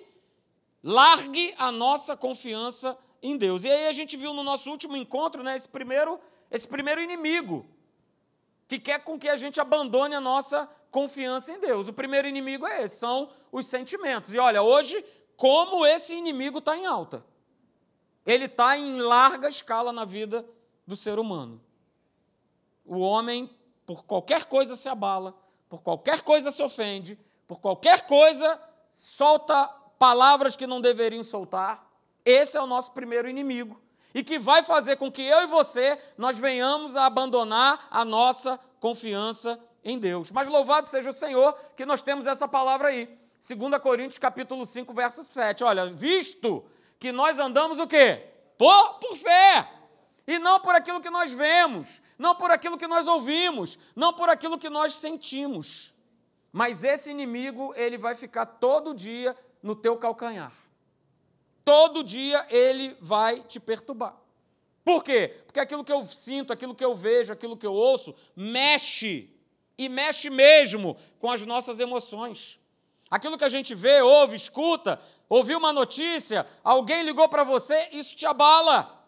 Largue 0.84 1.54
a 1.58 1.72
nossa 1.72 2.18
confiança 2.18 2.98
em 3.22 3.38
Deus. 3.38 3.64
E 3.64 3.70
aí 3.70 3.88
a 3.88 3.92
gente 3.92 4.18
viu 4.18 4.34
no 4.34 4.44
nosso 4.44 4.70
último 4.70 4.98
encontro, 4.98 5.44
né, 5.44 5.56
esse 5.56 5.70
primeiro, 5.70 6.20
esse 6.50 6.68
primeiro 6.68 7.02
inimigo 7.02 7.66
que 8.68 8.80
quer 8.80 9.04
com 9.04 9.20
que 9.20 9.30
a 9.30 9.36
gente 9.36 9.60
abandone 9.60 10.16
a 10.16 10.22
nossa 10.22 10.70
confiança 10.90 11.52
em 11.54 11.60
Deus. 11.60 11.88
O 11.88 11.94
primeiro 11.94 12.28
inimigo 12.28 12.66
é 12.66 12.84
esse, 12.84 12.98
são 12.98 13.30
os 13.52 13.68
sentimentos. 13.68 14.34
E 14.34 14.40
olha, 14.40 14.62
hoje, 14.62 15.06
como 15.36 15.86
esse 15.86 16.16
inimigo 16.16 16.60
está 16.60 16.78
em 16.78 16.86
alta. 16.86 17.26
Ele 18.26 18.46
está 18.46 18.78
em 18.78 19.02
larga 19.02 19.50
escala 19.50 19.92
na 19.92 20.06
vida 20.06 20.48
do 20.86 20.96
ser 20.96 21.20
humano. 21.20 21.62
O 22.86 23.00
homem, 23.00 23.50
por 23.86 24.06
qualquer 24.06 24.46
coisa, 24.46 24.76
se 24.76 24.88
abala, 24.88 25.36
por 25.68 25.82
qualquer 25.82 26.22
coisa 26.22 26.52
se 26.52 26.62
ofende, 26.62 27.20
por 27.48 27.60
qualquer 27.60 28.06
coisa 28.06 28.62
solta 28.90 29.70
palavras 30.02 30.56
que 30.56 30.66
não 30.66 30.82
deveriam 30.82 31.24
soltar. 31.24 31.88
Esse 32.26 32.58
é 32.58 32.62
o 32.62 32.66
nosso 32.66 32.92
primeiro 32.92 33.30
inimigo. 33.30 33.80
E 34.16 34.24
que 34.24 34.40
vai 34.40 34.64
fazer 34.64 34.96
com 34.96 35.12
que 35.12 35.22
eu 35.22 35.44
e 35.44 35.46
você 35.46 35.96
nós 36.18 36.40
venhamos 36.40 36.96
a 36.96 37.06
abandonar 37.06 37.88
a 37.92 38.04
nossa 38.04 38.60
confiança 38.80 39.60
em 39.84 40.00
Deus. 40.00 40.32
Mas 40.32 40.48
louvado 40.48 40.88
seja 40.88 41.12
o 41.12 41.14
Senhor 41.14 41.54
que 41.78 41.86
nós 41.86 42.02
temos 42.02 42.26
essa 42.26 42.48
palavra 42.48 42.88
aí. 42.88 43.16
2 43.48 43.80
Coríntios 43.80 44.18
capítulo 44.18 44.66
5, 44.66 44.92
verso 44.92 45.24
7. 45.24 45.64
Olha, 45.64 45.86
visto 45.86 46.66
que 46.98 47.12
nós 47.12 47.38
andamos 47.38 47.78
o 47.78 47.86
quê? 47.86 48.26
Por, 48.58 48.96
por 48.96 49.16
fé. 49.16 49.70
E 50.26 50.40
não 50.40 50.60
por 50.60 50.74
aquilo 50.74 51.00
que 51.00 51.12
nós 51.12 51.32
vemos, 51.32 52.02
não 52.18 52.34
por 52.36 52.50
aquilo 52.50 52.76
que 52.76 52.88
nós 52.88 53.06
ouvimos, 53.08 53.78
não 53.96 54.14
por 54.14 54.30
aquilo 54.30 54.58
que 54.58 54.70
nós 54.70 54.96
sentimos. 54.96 55.94
Mas 56.52 56.84
esse 56.84 57.12
inimigo, 57.12 57.72
ele 57.76 58.00
vai 58.00 58.16
ficar 58.16 58.48
todo 58.48 58.96
dia 58.96 59.38
no 59.62 59.76
teu 59.76 59.98
calcanhar. 59.98 60.54
Todo 61.64 62.04
dia 62.04 62.46
ele 62.50 62.98
vai 63.00 63.42
te 63.44 63.60
perturbar. 63.60 64.16
Por 64.84 65.04
quê? 65.04 65.36
Porque 65.46 65.60
aquilo 65.60 65.84
que 65.84 65.94
eu 65.94 66.04
sinto, 66.04 66.52
aquilo 66.52 66.74
que 66.74 66.84
eu 66.84 66.96
vejo, 66.96 67.32
aquilo 67.32 67.56
que 67.56 67.68
eu 67.68 67.74
ouço, 67.74 68.16
mexe, 68.36 69.30
e 69.78 69.88
mexe 69.88 70.30
mesmo 70.30 70.98
com 71.20 71.30
as 71.30 71.46
nossas 71.46 71.80
emoções. 71.80 72.60
Aquilo 73.10 73.38
que 73.38 73.44
a 73.44 73.50
gente 73.50 73.76
vê, 73.76 74.02
ouve, 74.02 74.36
escuta, 74.36 75.00
ouviu 75.30 75.60
uma 75.60 75.72
notícia, 75.72 76.48
alguém 76.64 77.04
ligou 77.04 77.28
para 77.30 77.44
você, 77.44 77.90
isso 77.92 78.16
te 78.16 78.26
abala. 78.26 79.00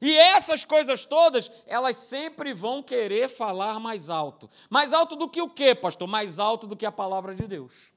E 0.00 0.16
essas 0.16 0.64
coisas 0.64 1.04
todas, 1.04 1.50
elas 1.66 1.96
sempre 1.96 2.54
vão 2.54 2.82
querer 2.82 3.28
falar 3.28 3.80
mais 3.80 4.08
alto. 4.08 4.48
Mais 4.70 4.92
alto 4.92 5.16
do 5.16 5.28
que 5.28 5.42
o 5.42 5.50
quê, 5.50 5.74
pastor? 5.74 6.08
Mais 6.08 6.38
alto 6.38 6.66
do 6.66 6.76
que 6.76 6.86
a 6.86 6.92
palavra 6.92 7.34
de 7.34 7.46
Deus. 7.46 7.92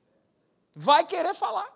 Vai 0.76 1.06
querer 1.06 1.34
falar 1.34 1.76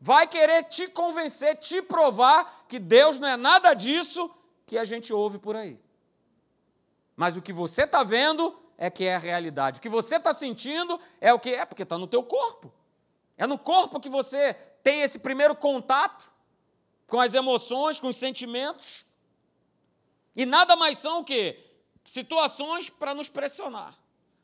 vai 0.00 0.26
querer 0.26 0.64
te 0.64 0.88
convencer, 0.88 1.56
te 1.58 1.82
provar 1.82 2.64
que 2.66 2.78
Deus 2.78 3.18
não 3.18 3.28
é 3.28 3.36
nada 3.36 3.74
disso 3.74 4.30
que 4.64 4.78
a 4.78 4.84
gente 4.84 5.12
ouve 5.12 5.38
por 5.38 5.54
aí. 5.54 5.78
Mas 7.14 7.36
o 7.36 7.42
que 7.42 7.52
você 7.52 7.82
está 7.82 8.02
vendo 8.02 8.58
é 8.78 8.88
que 8.88 9.04
é 9.04 9.16
a 9.16 9.18
realidade. 9.18 9.78
O 9.78 9.82
que 9.82 9.90
você 9.90 10.16
está 10.16 10.32
sentindo 10.32 10.98
é 11.20 11.34
o 11.34 11.38
que 11.38 11.50
é, 11.50 11.66
porque 11.66 11.82
está 11.82 11.98
no 11.98 12.06
teu 12.06 12.22
corpo. 12.22 12.72
É 13.36 13.46
no 13.46 13.58
corpo 13.58 14.00
que 14.00 14.08
você 14.08 14.54
tem 14.82 15.02
esse 15.02 15.18
primeiro 15.18 15.54
contato 15.54 16.32
com 17.06 17.20
as 17.20 17.34
emoções, 17.34 18.00
com 18.00 18.08
os 18.08 18.16
sentimentos. 18.16 19.04
E 20.34 20.46
nada 20.46 20.76
mais 20.76 20.98
são 20.98 21.22
que? 21.22 21.58
Situações 22.02 22.88
para 22.88 23.14
nos 23.14 23.28
pressionar, 23.28 23.98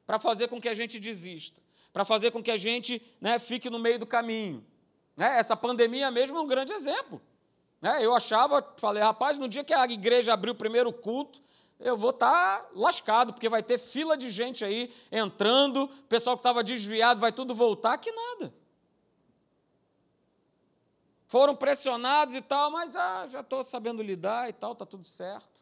para 0.07 0.19
fazer 0.19 0.49
com 0.49 0.61
que 0.61 0.69
a 0.69 0.75
gente 0.75 1.01
desista, 1.01 1.63
para 1.93 2.05
fazer 2.05 2.31
com 2.31 2.43
que 2.43 2.51
a 2.51 2.57
gente 2.59 3.01
né, 3.19 3.39
fique 3.39 3.71
no 3.71 3.79
meio 3.79 3.99
do 3.99 4.07
caminho. 4.07 4.63
Né? 5.17 5.39
Essa 5.39 5.57
pandemia 5.57 6.11
mesmo 6.11 6.37
é 6.37 6.41
um 6.41 6.47
grande 6.47 6.73
exemplo. 6.73 7.21
Né? 7.81 8.05
Eu 8.05 8.15
achava, 8.15 8.63
falei, 8.77 9.03
rapaz, 9.03 9.39
no 9.39 9.49
dia 9.49 9.65
que 9.65 9.73
a 9.73 9.85
igreja 9.85 10.35
abriu 10.35 10.53
o 10.53 10.57
primeiro 10.57 10.93
culto, 10.93 11.41
eu 11.79 11.97
vou 11.97 12.11
estar 12.11 12.61
tá 12.61 12.69
lascado, 12.73 13.33
porque 13.33 13.49
vai 13.49 13.63
ter 13.63 13.79
fila 13.79 14.17
de 14.17 14.31
gente 14.31 14.65
aí 14.65 14.93
entrando, 15.11 15.85
o 15.85 15.89
pessoal 16.05 16.37
que 16.37 16.41
estava 16.41 16.63
desviado 16.63 17.21
vai 17.21 17.33
tudo 17.33 17.55
voltar, 17.55 17.99
que 17.99 18.11
nada. 18.11 18.55
Foram 21.29 21.57
pressionados 21.57 22.35
e 22.35 22.41
tal, 22.41 22.71
mas 22.71 22.95
ah, 22.95 23.27
já 23.29 23.41
estou 23.41 23.65
sabendo 23.65 24.03
lidar 24.03 24.49
e 24.49 24.53
tal, 24.53 24.73
está 24.73 24.87
tudo 24.87 25.05
certo. 25.05 25.56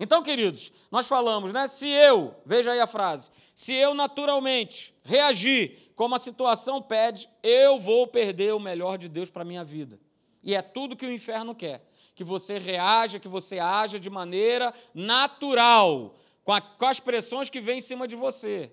Então, 0.00 0.22
queridos, 0.22 0.72
nós 0.90 1.06
falamos, 1.06 1.52
né? 1.52 1.68
Se 1.68 1.86
eu, 1.86 2.34
veja 2.44 2.72
aí 2.72 2.80
a 2.80 2.86
frase, 2.86 3.30
se 3.54 3.74
eu 3.74 3.92
naturalmente 3.92 4.94
reagir 5.04 5.92
como 5.94 6.14
a 6.14 6.18
situação 6.18 6.80
pede, 6.80 7.28
eu 7.42 7.78
vou 7.78 8.06
perder 8.06 8.54
o 8.54 8.58
melhor 8.58 8.96
de 8.96 9.08
Deus 9.08 9.30
para 9.30 9.42
a 9.42 9.44
minha 9.44 9.62
vida. 9.62 10.00
E 10.42 10.54
é 10.54 10.62
tudo 10.62 10.96
que 10.96 11.04
o 11.04 11.12
inferno 11.12 11.54
quer 11.54 11.86
que 12.20 12.24
você 12.24 12.58
reaja, 12.58 13.18
que 13.18 13.28
você 13.28 13.58
haja 13.58 13.98
de 13.98 14.10
maneira 14.10 14.74
natural, 14.92 16.18
com, 16.44 16.52
a, 16.52 16.60
com 16.60 16.84
as 16.84 17.00
pressões 17.00 17.48
que 17.48 17.62
vêm 17.62 17.78
em 17.78 17.80
cima 17.80 18.06
de 18.06 18.14
você. 18.14 18.70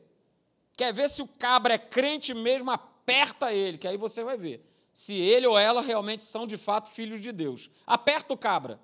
Quer 0.75 0.93
ver 0.93 1.09
se 1.09 1.21
o 1.21 1.27
cabra 1.27 1.75
é 1.75 1.77
crente 1.77 2.33
mesmo? 2.33 2.69
Aperta 2.71 3.53
ele, 3.53 3.77
que 3.77 3.87
aí 3.87 3.95
você 3.95 4.21
vai 4.21 4.35
ver 4.35 4.65
se 4.91 5.13
ele 5.13 5.47
ou 5.47 5.57
ela 5.57 5.81
realmente 5.81 6.25
são 6.25 6.45
de 6.45 6.57
fato 6.57 6.89
filhos 6.89 7.21
de 7.21 7.31
Deus. 7.31 7.69
Aperta 7.85 8.33
o 8.33 8.37
cabra, 8.37 8.81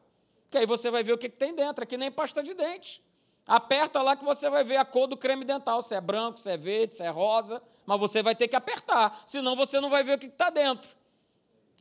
que 0.53 0.57
aí 0.60 0.67
você 0.67 0.91
vai 0.91 1.01
ver 1.01 1.13
o 1.13 1.17
que, 1.17 1.27
que 1.27 1.36
tem 1.36 1.51
dentro, 1.55 1.83
que 1.83 1.98
nem 1.98 2.12
pasta 2.12 2.43
de 2.43 2.53
dente. 2.53 3.03
Aperta 3.48 4.03
lá 4.03 4.15
que 4.15 4.24
você 4.24 4.51
vai 4.51 4.63
ver 4.63 4.77
a 4.77 4.86
cor 4.86 5.07
do 5.07 5.17
creme 5.17 5.43
dental, 5.43 5.81
se 5.81 5.95
é 5.95 6.00
branco, 6.00 6.39
se 6.39 6.51
é 6.51 6.55
verde, 6.55 6.95
se 6.95 7.03
é 7.03 7.10
rosa, 7.10 7.60
mas 7.88 8.00
você 8.00 8.22
vai 8.22 8.36
ter 8.36 8.48
que 8.48 8.55
apertar, 8.55 9.19
senão 9.25 9.55
você 9.55 9.81
não 9.81 9.89
vai 9.89 10.03
ver 10.03 10.13
o 10.13 10.19
que 10.19 10.27
está 10.27 10.51
dentro. 10.51 10.95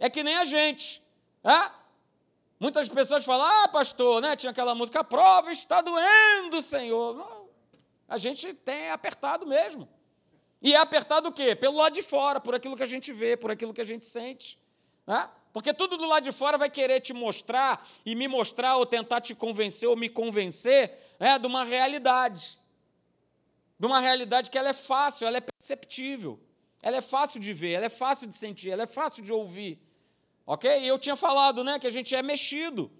É 0.01 0.09
que 0.09 0.25
nem 0.25 0.37
a 0.37 0.47
gente. 0.47 1.03
É? 1.45 1.71
Muitas 2.59 2.89
pessoas 2.89 3.27
falam, 3.27 3.47
ah, 3.47 3.69
pastor, 3.69 4.23
né? 4.23 4.37
tinha 4.37 4.51
aquela 4.51 4.75
música, 4.75 5.01
a 5.01 5.05
prova 5.05 5.53
está 5.53 5.83
doendo, 5.83 6.63
Senhor. 6.63 7.15
Não, 7.15 7.49
a 8.09 8.17
gente 8.17 8.55
tem 8.55 8.91
apertado 8.91 9.47
mesmo. 9.47 9.87
E 10.63 10.73
é 10.73 10.79
apertado 10.79 11.29
o 11.29 11.33
quê? 11.33 11.55
Pelo 11.55 11.77
lado 11.77 11.93
de 11.93 12.03
fora, 12.03 12.41
por 12.41 12.55
aquilo 12.55 12.75
que 12.75 12.83
a 12.83 12.87
gente 12.87 13.13
vê, 13.13 13.37
por 13.37 13.51
aquilo 13.51 13.75
que 13.75 13.83
a 13.83 13.85
gente 13.85 14.07
sente. 14.07 14.59
Né? 15.07 15.29
Porque 15.53 15.75
tudo 15.75 15.97
do 15.97 16.07
lado 16.07 16.25
de 16.25 16.33
fora 16.33 16.57
vai 16.57 16.71
querer 16.71 17.01
te 17.01 17.13
mostrar 17.13 17.87
e 18.07 18.15
me 18.15 18.27
mostrar, 18.27 18.77
ou 18.77 18.87
tentar 18.87 19.21
te 19.21 19.35
convencer 19.35 19.89
ou 19.89 19.97
me 19.97 20.09
convencer 20.09 20.99
né, 21.21 21.39
de 21.39 21.47
uma 21.47 21.65
realidade. 21.65 22.59
De 23.79 23.87
uma 23.87 24.01
realidade 24.01 24.49
que 24.49 24.57
ela 24.57 24.71
é 24.71 24.75
fácil, 24.75 25.27
ela 25.27 25.37
é 25.37 25.41
perceptível. 25.41 26.41
Ela 26.81 26.97
é 26.97 27.03
fácil 27.03 27.39
de 27.39 27.53
ver, 27.53 27.73
ela 27.73 27.87
é 27.87 27.91
fácil 27.91 28.27
de 28.27 28.37
sentir, 28.37 28.71
ela 28.71 28.85
é 28.85 28.87
fácil 28.87 29.23
de 29.23 29.33
ouvir. 29.33 29.79
Ok? 30.47 30.69
E 30.81 30.89
eu 30.89 30.99
tinha 30.99 31.17
falado 31.17 31.63
né, 31.63 31.79
que 31.79 31.87
a 31.87 31.91
gente 31.91 32.15
é 32.15 32.23
mexido 32.23 32.91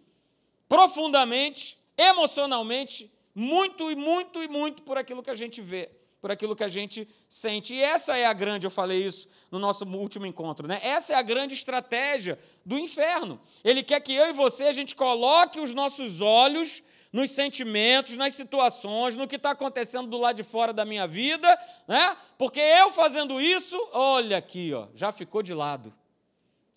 profundamente, 0.69 1.79
emocionalmente, 1.97 3.13
muito 3.35 3.91
e 3.91 3.97
muito 3.97 4.43
e 4.43 4.49
muito 4.49 4.83
por 4.83 4.99
aquilo 4.99 5.23
que 5.23 5.31
a 5.31 5.35
gente 5.35 5.61
vê 5.61 5.91
por 6.23 6.31
aquilo 6.31 6.55
que 6.55 6.63
a 6.63 6.69
gente 6.69 7.09
sente. 7.29 7.75
E 7.75 7.83
essa 7.83 8.17
é 8.17 8.25
a 8.25 8.33
grande, 8.33 8.65
eu 8.65 8.71
falei 8.71 9.05
isso 9.05 9.29
no 9.51 9.59
nosso 9.59 9.85
último 9.85 10.25
encontro, 10.25 10.69
né? 10.69 10.81
Essa 10.81 11.15
é 11.15 11.17
a 11.17 11.23
grande 11.23 11.53
estratégia 11.53 12.39
do 12.65 12.79
inferno. 12.79 13.41
Ele 13.65 13.83
quer 13.83 14.01
que 14.01 14.15
eu 14.15 14.29
e 14.29 14.33
você 14.33 14.65
a 14.65 14.73
gente 14.73 14.95
coloque 14.95 15.59
os 15.59 15.75
nossos 15.75 16.21
olhos 16.21 16.81
nos 17.13 17.33
sentimentos, 17.33 18.17
nas 18.17 18.35
situações, 18.35 19.17
no 19.17 19.27
que 19.27 19.35
está 19.35 19.51
acontecendo 19.51 20.09
do 20.09 20.17
lado 20.17 20.37
de 20.37 20.45
fora 20.45 20.73
da 20.73 20.85
minha 20.85 21.09
vida, 21.09 21.59
né? 21.89 22.17
Porque 22.39 22.61
eu 22.61 22.93
fazendo 22.93 23.41
isso, 23.41 23.77
olha 23.93 24.39
aqui, 24.39 24.73
ó, 24.73 24.87
já 24.95 25.11
ficou 25.11 25.43
de 25.43 25.53
lado. 25.53 25.93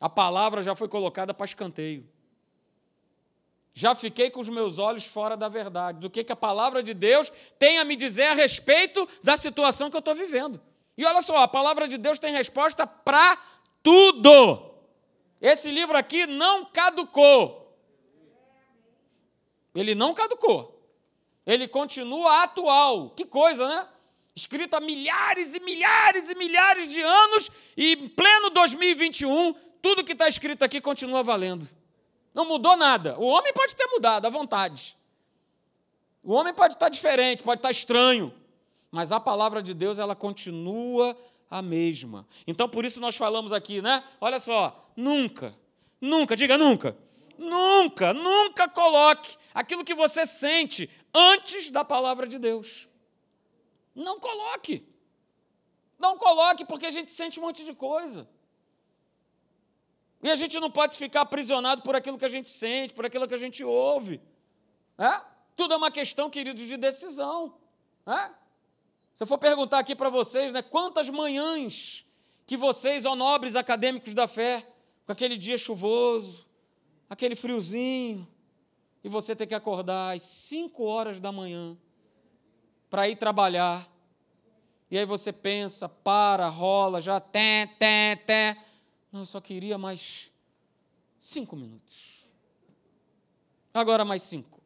A 0.02 0.10
palavra 0.10 0.64
já 0.64 0.74
foi 0.76 0.88
colocada 0.88 1.36
para 1.36 1.46
escanteio 1.46 2.15
já 3.78 3.94
fiquei 3.94 4.30
com 4.30 4.40
os 4.40 4.48
meus 4.48 4.80
olhos 4.80 5.06
fora 5.06 5.36
da 5.36 5.50
verdade, 5.50 6.00
do 6.00 6.10
que, 6.10 6.24
que 6.24 6.32
a 6.32 6.36
palavra 6.36 6.82
de 6.82 6.94
Deus 6.94 7.30
tem 7.60 7.78
a 7.78 7.84
me 7.84 7.98
dizer 7.98 8.28
a 8.28 8.34
respeito 8.34 9.06
da 9.22 9.36
situação 9.36 9.90
que 9.90 9.98
eu 9.98 10.00
estou 10.00 10.16
vivendo. 10.16 10.62
E 10.98 11.04
olha 11.04 11.22
só, 11.22 11.36
a 11.40 11.48
palavra 11.48 11.86
de 11.86 11.98
Deus 11.98 12.18
tem 12.18 12.34
resposta 12.34 12.88
para 12.88 13.38
tudo. 13.84 14.72
Esse 15.42 15.70
livro 15.70 15.98
aqui 15.98 16.26
não 16.26 16.64
caducou. 16.64 17.78
Ele 19.76 19.94
não 19.94 20.14
caducou. 20.14 20.82
Ele 21.46 21.68
continua 21.68 22.44
atual. 22.44 23.10
Que 23.10 23.26
coisa, 23.26 23.68
né? 23.68 23.90
Escrito 24.34 24.76
há 24.76 24.80
milhares 24.80 25.54
e 25.54 25.60
milhares 25.60 26.30
e 26.30 26.36
milhares 26.36 26.90
de 26.90 27.02
anos 27.02 27.52
e 27.76 27.92
em 27.92 28.08
pleno 28.08 28.50
2021, 28.52 29.54
tudo 29.82 30.02
que 30.02 30.14
está 30.14 30.30
escrito 30.30 30.64
aqui 30.64 30.80
continua 30.80 31.22
valendo. 31.22 31.68
Não 32.36 32.44
mudou 32.44 32.76
nada. 32.76 33.18
O 33.18 33.24
homem 33.24 33.54
pode 33.54 33.74
ter 33.78 33.88
mudado 33.88 34.26
à 34.26 34.30
vontade. 34.30 34.98
O 36.22 36.34
homem 36.34 36.54
pode 36.54 36.74
estar 36.74 36.90
diferente, 36.90 37.42
pode 37.42 37.60
estar 37.60 37.72
estranho, 37.72 38.34
mas 38.92 39.12
a 39.12 39.20
palavra 39.20 39.64
de 39.64 39.74
Deus 39.74 40.00
ela 40.00 40.16
continua 40.16 41.18
a 41.50 41.62
mesma. 41.62 42.28
Então 42.46 42.68
por 42.68 42.84
isso 42.84 43.00
nós 43.00 43.16
falamos 43.16 43.54
aqui, 43.54 43.82
né? 43.82 44.04
Olha 44.20 44.40
só, 44.40 44.92
nunca, 44.98 45.56
nunca, 46.02 46.36
diga 46.36 46.58
nunca, 46.58 46.98
nunca, 47.38 48.14
nunca 48.14 48.68
coloque 48.68 49.38
aquilo 49.54 49.86
que 49.86 49.94
você 49.94 50.26
sente 50.26 50.90
antes 51.14 51.72
da 51.72 51.86
palavra 51.86 52.28
de 52.28 52.38
Deus. 52.38 52.90
Não 53.96 54.20
coloque. 54.20 54.84
Não 55.98 56.18
coloque 56.18 56.66
porque 56.66 56.88
a 56.88 56.92
gente 56.92 57.12
sente 57.12 57.40
um 57.40 57.44
monte 57.44 57.64
de 57.64 57.74
coisa. 57.74 58.28
E 60.26 60.32
a 60.32 60.36
gente 60.36 60.60
não 60.60 60.72
pode 60.72 60.98
ficar 60.98 61.22
aprisionado 61.22 61.84
por 61.84 61.96
aquilo 61.96 62.18
que 62.18 62.26
a 62.26 62.28
gente 62.28 62.50
sente, 62.50 62.96
por 62.96 63.06
aquilo 63.06 63.28
que 63.28 63.36
a 63.36 63.38
gente 63.38 63.64
ouve. 63.64 64.20
É? 64.98 65.22
Tudo 65.56 65.76
é 65.76 65.78
uma 65.78 65.92
questão, 65.92 66.32
queridos, 66.32 66.66
de 66.66 66.78
decisão. 66.78 67.54
É? 68.08 68.32
Se 69.14 69.22
eu 69.22 69.28
for 69.28 69.38
perguntar 69.38 69.78
aqui 69.78 69.96
para 69.96 70.10
vocês, 70.10 70.52
né, 70.52 70.64
quantas 70.64 71.12
manhãs 71.12 72.04
que 72.44 72.58
vocês, 72.58 73.06
ó 73.06 73.16
nobres 73.16 73.56
acadêmicos 73.56 74.16
da 74.16 74.28
fé, 74.28 74.68
com 75.06 75.12
aquele 75.12 75.38
dia 75.38 75.60
chuvoso, 75.60 76.48
aquele 77.08 77.36
friozinho, 77.36 78.28
e 79.04 79.08
você 79.08 79.36
tem 79.36 79.46
que 79.46 79.54
acordar 79.54 80.16
às 80.16 80.24
5 80.24 80.84
horas 80.86 81.20
da 81.20 81.32
manhã 81.32 81.78
para 82.90 83.08
ir 83.08 83.16
trabalhar. 83.16 83.88
E 84.90 84.98
aí 84.98 85.06
você 85.06 85.32
pensa, 85.32 85.88
para, 85.88 86.48
rola, 86.48 87.00
já 87.00 87.20
té, 87.20 87.68
té, 87.78 88.16
té. 88.16 88.58
Não, 89.16 89.22
eu 89.22 89.26
só 89.26 89.40
queria 89.40 89.78
mais 89.78 90.30
cinco 91.18 91.56
minutos. 91.56 92.28
Agora 93.74 94.04
mais 94.04 94.22
cinco. 94.22 94.60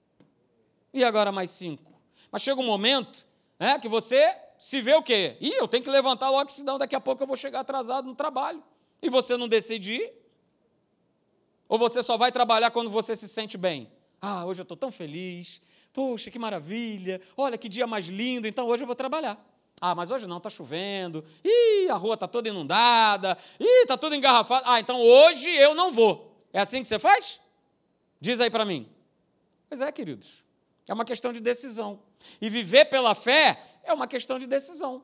E 0.92 1.04
agora 1.04 1.32
mais 1.32 1.52
cinco. 1.52 1.94
Mas 2.32 2.42
chega 2.42 2.60
um 2.60 2.66
momento 2.66 3.28
né, 3.60 3.78
que 3.78 3.88
você 3.88 4.36
se 4.58 4.82
vê 4.82 4.96
o 4.96 5.04
quê? 5.04 5.38
Ih, 5.40 5.54
eu 5.54 5.68
tenho 5.68 5.84
que 5.84 5.90
levantar 5.92 6.32
logo, 6.32 6.50
senão 6.50 6.80
daqui 6.80 6.96
a 6.96 7.00
pouco 7.00 7.22
eu 7.22 7.28
vou 7.28 7.36
chegar 7.36 7.60
atrasado 7.60 8.08
no 8.08 8.16
trabalho. 8.16 8.64
E 9.04 9.08
você 9.08 9.38
não 9.38 9.48
decide 9.48 9.98
ir? 9.98 10.14
Ou 11.68 11.78
você 11.78 12.02
só 12.02 12.18
vai 12.18 12.32
trabalhar 12.32 12.72
quando 12.72 12.90
você 12.90 13.16
se 13.16 13.28
sente 13.28 13.56
bem? 13.56 13.92
Ah, 14.20 14.48
hoje 14.48 14.62
eu 14.62 14.64
estou 14.64 14.76
tão 14.76 14.92
feliz. 14.92 15.62
Poxa, 15.94 16.32
que 16.32 16.40
maravilha. 16.40 17.22
Olha 17.38 17.56
que 17.56 17.70
dia 17.70 17.86
mais 17.86 18.08
lindo. 18.08 18.48
Então 18.48 18.66
hoje 18.66 18.82
eu 18.82 18.88
vou 18.88 18.96
trabalhar. 18.96 19.40
Ah, 19.82 19.96
mas 19.96 20.12
hoje 20.12 20.28
não, 20.28 20.38
está 20.38 20.50
chovendo. 20.50 21.24
Ih, 21.44 21.90
a 21.90 21.96
rua 21.96 22.16
está 22.16 22.28
toda 22.28 22.50
inundada. 22.50 23.38
Ih, 23.60 23.82
está 23.84 23.98
tudo 23.98 24.16
engarrafado. 24.16 24.64
Ah, 24.68 24.80
então 24.80 25.00
hoje 25.00 25.50
eu 25.50 25.74
não 25.74 25.92
vou. 25.92 26.36
É 26.52 26.60
assim 26.60 26.82
que 26.82 26.88
você 26.88 27.00
faz? 27.00 27.40
Diz 28.20 28.40
aí 28.42 28.50
para 28.50 28.66
mim. 28.66 28.90
Pois 29.70 29.82
é, 29.82 29.92
queridos. 29.92 30.44
É 30.88 30.94
uma 30.94 31.06
questão 31.06 31.32
de 31.32 31.40
decisão. 31.40 32.00
E 32.42 32.50
viver 32.50 32.86
pela 32.86 33.16
fé 33.16 33.64
é 33.84 33.94
uma 33.94 34.08
questão 34.08 34.38
de 34.38 34.48
decisão. 34.48 35.04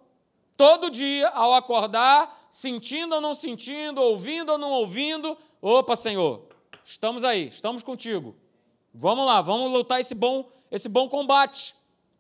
Todo 0.58 0.90
dia, 0.90 1.30
ao 1.30 1.54
acordar, 1.54 2.48
sentindo 2.50 3.16
ou 3.16 3.22
não 3.22 3.36
sentindo, 3.36 4.02
ouvindo 4.02 4.54
ou 4.54 4.58
não 4.58 4.72
ouvindo, 4.72 5.38
opa, 5.62 5.96
Senhor, 5.96 6.48
estamos 6.84 7.24
aí, 7.24 7.48
estamos 7.48 7.84
contigo. 7.84 8.36
Vamos 8.94 9.26
lá, 9.26 9.42
vamos 9.42 9.72
lutar 9.72 10.00
esse 10.00 10.16
bom, 10.16 10.50
esse 10.72 10.88
bom 10.88 11.10
combate. 11.10 11.76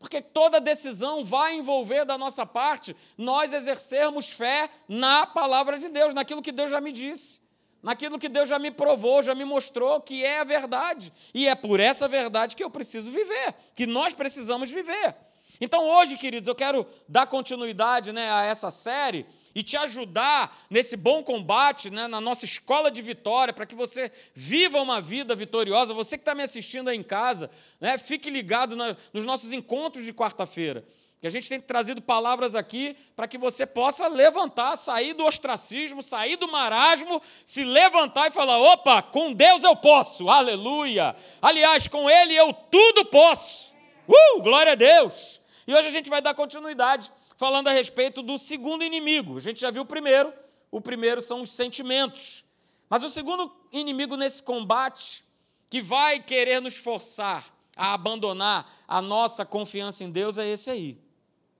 Porque 0.06 0.22
toda 0.22 0.62
decisão 0.62 1.24
vai 1.24 1.56
envolver 1.56 2.06
da 2.06 2.16
nossa 2.16 2.46
parte 2.46 2.96
nós 3.18 3.52
exercermos 3.52 4.30
fé 4.30 4.70
na 4.88 5.26
palavra 5.26 5.80
de 5.80 5.90
Deus, 5.90 6.14
naquilo 6.14 6.44
que 6.44 6.52
Deus 6.52 6.70
já 6.70 6.80
me 6.80 6.92
disse, 6.92 7.42
naquilo 7.82 8.20
que 8.20 8.30
Deus 8.30 8.48
já 8.48 8.60
me 8.60 8.70
provou, 8.70 9.24
já 9.24 9.34
me 9.34 9.44
mostrou 9.44 10.00
que 10.00 10.24
é 10.24 10.42
a 10.42 10.44
verdade. 10.44 11.12
E 11.34 11.48
é 11.48 11.56
por 11.56 11.80
essa 11.80 12.08
verdade 12.08 12.56
que 12.56 12.64
eu 12.64 12.70
preciso 12.70 13.12
viver, 13.12 13.56
que 13.74 13.88
nós 13.88 14.14
precisamos 14.14 14.70
viver. 14.70 15.16
Então 15.60 15.84
hoje, 15.84 16.18
queridos, 16.18 16.48
eu 16.48 16.54
quero 16.54 16.86
dar 17.10 17.26
continuidade 17.26 18.12
né, 18.12 18.32
a 18.32 18.44
essa 18.44 18.70
série 18.70 19.26
e 19.56 19.64
te 19.64 19.78
ajudar 19.78 20.66
nesse 20.70 20.98
bom 20.98 21.24
combate, 21.24 21.90
né, 21.90 22.08
na 22.08 22.20
nossa 22.20 22.44
escola 22.44 22.92
de 22.92 23.02
vitória, 23.02 23.54
para 23.54 23.66
que 23.66 23.74
você 23.74 24.12
viva 24.34 24.82
uma 24.82 25.00
vida 25.00 25.34
vitoriosa. 25.34 25.94
Você 25.94 26.18
que 26.18 26.24
está 26.24 26.36
me 26.36 26.44
assistindo 26.44 26.90
aí 26.90 26.98
em 26.98 27.04
casa, 27.04 27.50
né, 27.80 27.98
fique 27.98 28.30
ligado 28.30 28.76
na, 28.76 28.98
nos 29.14 29.24
nossos 29.24 29.54
encontros 29.54 30.04
de 30.04 30.12
quarta-feira. 30.12 30.86
Que 31.22 31.28
a 31.28 31.32
gente 31.32 31.48
tem 31.48 31.60
trazido 31.60 32.02
palavras 32.02 32.54
aqui 32.54 32.98
para 33.16 33.28
que 33.28 33.38
você 33.38 33.66
possa 33.66 34.08
levantar, 34.08 34.76
sair 34.76 35.14
do 35.14 35.26
ostracismo, 35.26 36.04
sair 36.04 36.36
do 36.36 36.52
marasmo, 36.52 37.22
se 37.46 37.64
levantar 37.64 38.28
e 38.28 38.32
falar: 38.32 38.60
opa, 38.60 39.02
com 39.02 39.34
Deus 39.34 39.64
eu 39.64 39.76
posso, 39.76 40.30
aleluia. 40.30 41.16
Aliás, 41.42 41.88
com 41.88 42.10
Ele 42.10 42.36
eu 42.36 42.54
tudo 42.54 43.06
posso. 43.06 43.74
Uh, 44.08 44.42
glória 44.42 44.74
a 44.74 44.76
Deus. 44.76 45.42
E 45.66 45.74
hoje 45.74 45.88
a 45.88 45.92
gente 45.92 46.12
vai 46.12 46.22
dar 46.22 46.36
continuidade 46.36 47.12
falando 47.38 47.68
a 47.68 47.72
respeito 47.72 48.22
do 48.22 48.38
segundo 48.38 48.84
inimigo. 48.84 49.38
A 49.38 49.40
gente 49.40 49.60
já 49.60 49.72
viu 49.72 49.84
o 49.84 49.86
primeiro, 49.86 50.34
o 50.72 50.82
primeiro 50.82 51.22
são 51.22 51.42
os 51.42 51.52
sentimentos. 51.52 52.44
Mas 52.90 53.04
o 53.04 53.10
segundo 53.10 53.52
inimigo 53.72 54.16
nesse 54.16 54.42
combate, 54.42 55.24
que 55.70 55.82
vai 55.82 56.20
querer 56.22 56.62
nos 56.62 56.78
forçar 56.78 57.54
a 57.76 57.94
abandonar 57.94 58.72
a 58.88 59.02
nossa 59.02 59.46
confiança 59.46 60.04
em 60.04 60.12
Deus, 60.12 60.38
é 60.38 60.48
esse 60.48 60.70
aí: 60.70 61.02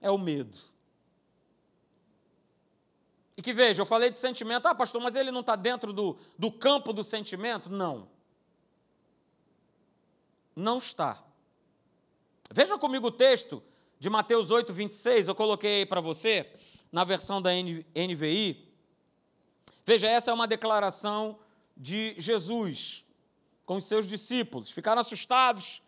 é 0.00 0.10
o 0.10 0.18
medo. 0.18 0.58
E 3.36 3.42
que 3.42 3.52
veja, 3.52 3.82
eu 3.82 3.86
falei 3.86 4.10
de 4.10 4.18
sentimento, 4.18 4.66
ah, 4.66 4.74
pastor, 4.74 5.00
mas 5.02 5.14
ele 5.14 5.30
não 5.30 5.40
está 5.40 5.56
dentro 5.56 5.92
do, 5.92 6.16
do 6.38 6.50
campo 6.50 6.92
do 6.92 7.04
sentimento? 7.04 7.68
Não. 7.68 8.08
não 10.54 10.78
está. 10.78 11.22
Veja 12.50 12.78
comigo 12.78 13.08
o 13.08 13.12
texto 13.12 13.62
de 13.98 14.10
Mateus 14.10 14.50
8, 14.50 14.72
26, 14.72 15.28
eu 15.28 15.34
coloquei 15.34 15.78
aí 15.78 15.86
para 15.86 16.00
você, 16.00 16.50
na 16.92 17.04
versão 17.04 17.40
da 17.40 17.50
NVI. 17.52 18.68
Veja, 19.84 20.08
essa 20.08 20.30
é 20.30 20.34
uma 20.34 20.46
declaração 20.46 21.38
de 21.76 22.14
Jesus 22.18 23.04
com 23.64 23.76
os 23.76 23.86
seus 23.86 24.06
discípulos. 24.06 24.70
Ficaram 24.70 25.00
assustados 25.00 25.82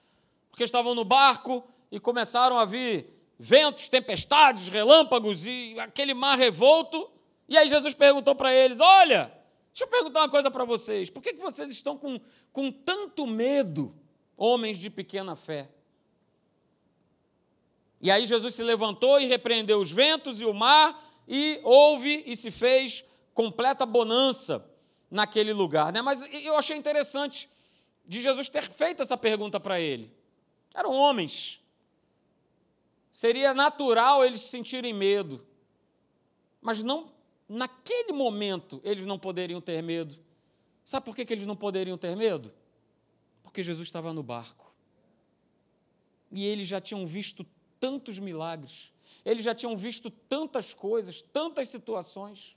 porque 0.51 0.65
estavam 0.65 0.95
no 0.95 1.05
barco 1.05 1.65
e 1.91 2.01
começaram 2.01 2.59
a 2.59 2.65
vir 2.65 3.07
ventos, 3.39 3.89
tempestades, 3.89 4.69
relâmpagos 4.69 5.47
e 5.47 5.77
aquele 5.79 6.15
mar 6.15 6.37
revolto. 6.37 7.11
E 7.49 7.57
aí 7.57 7.69
Jesus 7.69 7.95
perguntou 7.95 8.35
para 8.35 8.53
eles: 8.53 8.81
Olha, 8.81 9.33
deixa 9.69 9.85
eu 9.85 9.89
perguntar 9.89 10.21
uma 10.21 10.29
coisa 10.29 10.51
para 10.51 10.65
vocês. 10.65 11.11
Por 11.11 11.23
que, 11.23 11.35
que 11.35 11.41
vocês 11.41 11.71
estão 11.71 11.97
com, 11.97 12.21
com 12.53 12.73
tanto 12.73 13.27
medo, 13.27 13.95
homens 14.37 14.79
de 14.79 14.91
pequena 14.91 15.37
fé? 15.37 15.69
E 18.01 18.11
aí 18.11 18.27
Jesus 18.27 18.55
se 18.55 18.63
levantou 18.63 19.21
e 19.21 19.27
repreendeu 19.27 19.81
os 19.81 19.91
ventos 19.91 20.41
e 20.41 20.45
o 20.45 20.55
mar, 20.55 21.05
e 21.27 21.61
houve 21.63 22.23
e 22.27 22.37
se 22.37 22.51
fez 22.51 23.05
completa 23.35 23.85
bonança 23.85 24.65
naquele 25.11 25.53
lugar. 25.53 25.93
Né? 25.93 26.01
Mas 26.01 26.25
eu 26.33 26.57
achei 26.57 26.77
interessante 26.77 27.49
de 28.07 28.21
Jesus 28.21 28.49
ter 28.49 28.71
feito 28.73 29.03
essa 29.03 29.17
pergunta 29.17 29.61
para 29.61 29.79
ele. 29.79 30.13
Eram 30.75 30.93
homens. 30.93 31.61
Seria 33.13 33.53
natural 33.53 34.25
eles 34.25 34.41
sentirem 34.41 34.95
medo. 34.95 35.45
Mas 36.61 36.83
não 36.83 37.13
naquele 37.49 38.13
momento 38.13 38.81
eles 38.85 39.07
não 39.07 39.19
poderiam 39.19 39.61
ter 39.61 39.83
medo. 39.83 40.19
Sabe 40.85 41.05
por 41.05 41.15
que, 41.15 41.25
que 41.25 41.33
eles 41.33 41.47
não 41.47 41.57
poderiam 41.57 41.99
ter 41.99 42.17
medo? 42.17 42.53
Porque 43.43 43.63
Jesus 43.63 43.89
estava 43.89 44.13
no 44.13 44.23
barco. 44.23 44.75
E 46.31 46.47
eles 46.47 46.69
já 46.69 46.81
tinham 46.81 47.07
visto 47.07 47.45
tantos 47.81 48.19
milagres, 48.19 48.93
eles 49.25 49.45
já 49.45 49.55
tinham 49.55 49.77
visto 49.77 50.11
tantas 50.11 50.73
coisas, 50.73 51.23
tantas 51.23 51.69
situações. 51.69 52.57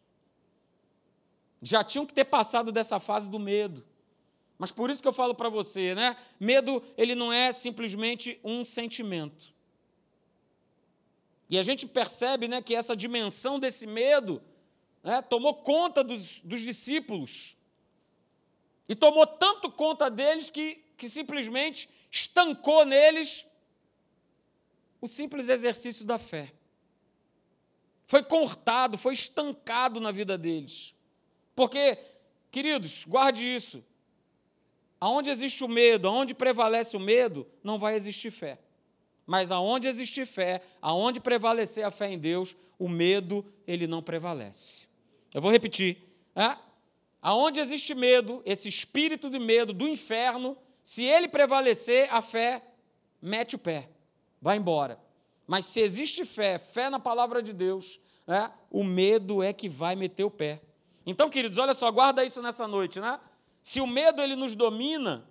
Já 1.61 1.83
tinham 1.83 2.05
que 2.05 2.13
ter 2.13 2.25
passado 2.25 2.71
dessa 2.71 2.99
fase 2.99 3.29
do 3.29 3.39
medo. 3.39 3.85
Mas 4.57 4.71
por 4.71 4.89
isso 4.89 5.01
que 5.01 5.07
eu 5.07 5.13
falo 5.13 5.33
para 5.33 5.49
você, 5.49 5.95
né? 5.95 6.15
Medo, 6.39 6.83
ele 6.97 7.15
não 7.15 7.33
é 7.33 7.51
simplesmente 7.51 8.39
um 8.43 8.63
sentimento. 8.63 9.53
E 11.49 11.57
a 11.57 11.63
gente 11.63 11.85
percebe 11.85 12.47
né, 12.47 12.61
que 12.61 12.73
essa 12.73 12.95
dimensão 12.95 13.59
desse 13.59 13.85
medo 13.85 14.41
né, 15.03 15.21
tomou 15.21 15.55
conta 15.55 16.03
dos, 16.03 16.39
dos 16.41 16.61
discípulos. 16.61 17.57
E 18.87 18.95
tomou 18.95 19.27
tanto 19.27 19.69
conta 19.69 20.09
deles 20.09 20.49
que, 20.49 20.75
que 20.95 21.09
simplesmente 21.09 21.89
estancou 22.09 22.85
neles 22.85 23.45
o 25.01 25.07
simples 25.07 25.49
exercício 25.49 26.05
da 26.05 26.19
fé. 26.19 26.53
Foi 28.05 28.23
cortado, 28.23 28.97
foi 28.97 29.13
estancado 29.13 29.99
na 29.99 30.11
vida 30.11 30.37
deles. 30.37 30.93
Porque, 31.55 31.97
queridos, 32.51 33.03
guarde 33.07 33.45
isso. 33.47 33.83
Aonde 34.99 35.31
existe 35.31 35.63
o 35.63 35.67
medo, 35.67 36.07
aonde 36.07 36.35
prevalece 36.35 36.95
o 36.95 36.99
medo, 36.99 37.47
não 37.63 37.79
vai 37.79 37.95
existir 37.95 38.29
fé. 38.29 38.59
Mas 39.25 39.49
aonde 39.49 39.87
existe 39.87 40.25
fé, 40.25 40.61
aonde 40.79 41.19
prevalecer 41.19 41.83
a 41.83 41.89
fé 41.89 42.09
em 42.09 42.19
Deus, 42.19 42.55
o 42.77 42.87
medo, 42.87 43.45
ele 43.65 43.87
não 43.87 44.03
prevalece. 44.03 44.87
Eu 45.33 45.41
vou 45.41 45.51
repetir. 45.51 45.97
É? 46.35 46.57
Aonde 47.21 47.59
existe 47.59 47.95
medo, 47.95 48.41
esse 48.45 48.67
espírito 48.69 49.29
de 49.29 49.39
medo 49.39 49.73
do 49.73 49.87
inferno, 49.87 50.57
se 50.83 51.03
ele 51.03 51.27
prevalecer, 51.27 52.13
a 52.13 52.21
fé 52.21 52.61
mete 53.21 53.55
o 53.55 53.59
pé 53.59 53.89
vai 54.41 54.57
embora. 54.57 54.99
Mas 55.45 55.65
se 55.65 55.79
existe 55.79 56.25
fé, 56.25 56.57
fé 56.57 56.89
na 56.89 56.99
palavra 56.99 57.43
de 57.43 57.53
Deus, 57.53 57.99
é, 58.27 58.51
o 58.69 58.83
medo 58.83 59.43
é 59.43 59.53
que 59.53 59.69
vai 59.69 59.95
meter 59.95 60.23
o 60.23 60.31
pé. 60.31 60.61
Então, 61.05 61.29
queridos, 61.29 61.57
olha 61.57 61.73
só, 61.73 61.91
guarda 61.91 62.23
isso 62.23 62.41
nessa 62.41 62.67
noite, 62.67 62.99
né? 62.99 63.19
Se 63.61 63.79
o 63.79 63.87
medo 63.87 64.21
ele 64.21 64.35
nos 64.35 64.55
domina, 64.55 65.27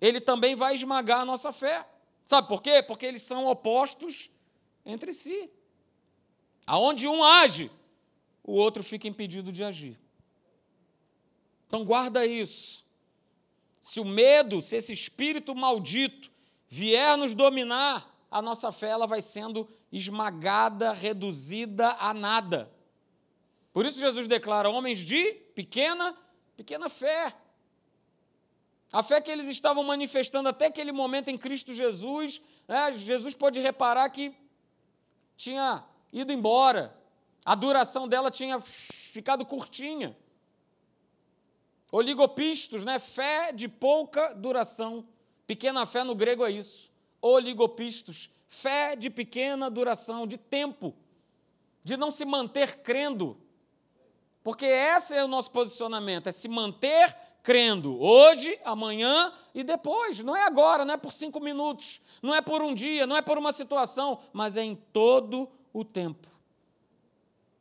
ele 0.00 0.20
também 0.20 0.54
vai 0.54 0.74
esmagar 0.74 1.20
a 1.20 1.24
nossa 1.24 1.52
fé. 1.52 1.86
Sabe 2.24 2.48
por 2.48 2.62
quê? 2.62 2.82
Porque 2.82 3.04
eles 3.04 3.22
são 3.22 3.46
opostos 3.46 4.30
entre 4.84 5.12
si. 5.12 5.50
Aonde 6.66 7.06
um 7.06 7.22
age, 7.22 7.70
o 8.42 8.52
outro 8.52 8.82
fica 8.82 9.06
impedido 9.06 9.52
de 9.52 9.62
agir. 9.62 9.98
Então 11.66 11.84
guarda 11.84 12.26
isso. 12.26 12.84
Se 13.80 14.00
o 14.00 14.04
medo, 14.04 14.60
se 14.62 14.76
esse 14.76 14.92
espírito 14.92 15.54
maldito 15.54 16.30
vier 16.68 17.16
nos 17.16 17.34
dominar, 17.34 18.12
a 18.30 18.42
nossa 18.42 18.72
fé 18.72 18.88
ela 18.88 19.06
vai 19.06 19.22
sendo 19.22 19.68
esmagada, 19.92 20.92
reduzida 20.92 21.96
a 21.98 22.12
nada. 22.12 22.72
Por 23.72 23.86
isso 23.86 23.98
Jesus 23.98 24.26
declara 24.26 24.70
homens 24.70 25.00
de 25.00 25.32
pequena, 25.54 26.16
pequena 26.56 26.88
fé. 26.88 27.36
A 28.92 29.02
fé 29.02 29.20
que 29.20 29.30
eles 29.30 29.48
estavam 29.48 29.84
manifestando 29.84 30.48
até 30.48 30.66
aquele 30.66 30.92
momento 30.92 31.28
em 31.28 31.36
Cristo 31.36 31.74
Jesus, 31.74 32.40
né, 32.66 32.92
Jesus 32.92 33.34
pôde 33.34 33.60
reparar 33.60 34.08
que 34.10 34.34
tinha 35.36 35.84
ido 36.12 36.32
embora, 36.32 36.96
a 37.44 37.54
duração 37.54 38.08
dela 38.08 38.30
tinha 38.30 38.58
ficado 38.60 39.44
curtinha. 39.44 40.16
Oligopistos, 41.92 42.84
né, 42.84 42.98
fé 42.98 43.52
de 43.52 43.68
pouca 43.68 44.34
duração. 44.34 45.06
Pequena 45.46 45.86
fé 45.86 46.02
no 46.02 46.14
grego 46.14 46.44
é 46.44 46.50
isso. 46.50 46.90
Oligopistos, 47.22 48.30
fé 48.48 48.96
de 48.96 49.08
pequena 49.08 49.70
duração, 49.70 50.26
de 50.26 50.36
tempo, 50.36 50.94
de 51.84 51.96
não 51.96 52.10
se 52.10 52.24
manter 52.24 52.78
crendo. 52.78 53.38
Porque 54.42 54.66
esse 54.66 55.14
é 55.14 55.24
o 55.24 55.28
nosso 55.28 55.50
posicionamento, 55.50 56.28
é 56.28 56.32
se 56.32 56.48
manter 56.48 57.16
crendo 57.42 58.00
hoje, 58.00 58.58
amanhã 58.64 59.32
e 59.54 59.62
depois. 59.62 60.20
Não 60.20 60.36
é 60.36 60.44
agora, 60.44 60.84
não 60.84 60.94
é 60.94 60.96
por 60.96 61.12
cinco 61.12 61.40
minutos, 61.40 62.00
não 62.20 62.34
é 62.34 62.42
por 62.42 62.60
um 62.60 62.74
dia, 62.74 63.06
não 63.06 63.16
é 63.16 63.22
por 63.22 63.38
uma 63.38 63.52
situação, 63.52 64.20
mas 64.32 64.56
é 64.56 64.64
em 64.64 64.74
todo 64.74 65.48
o 65.72 65.84
tempo. 65.84 66.28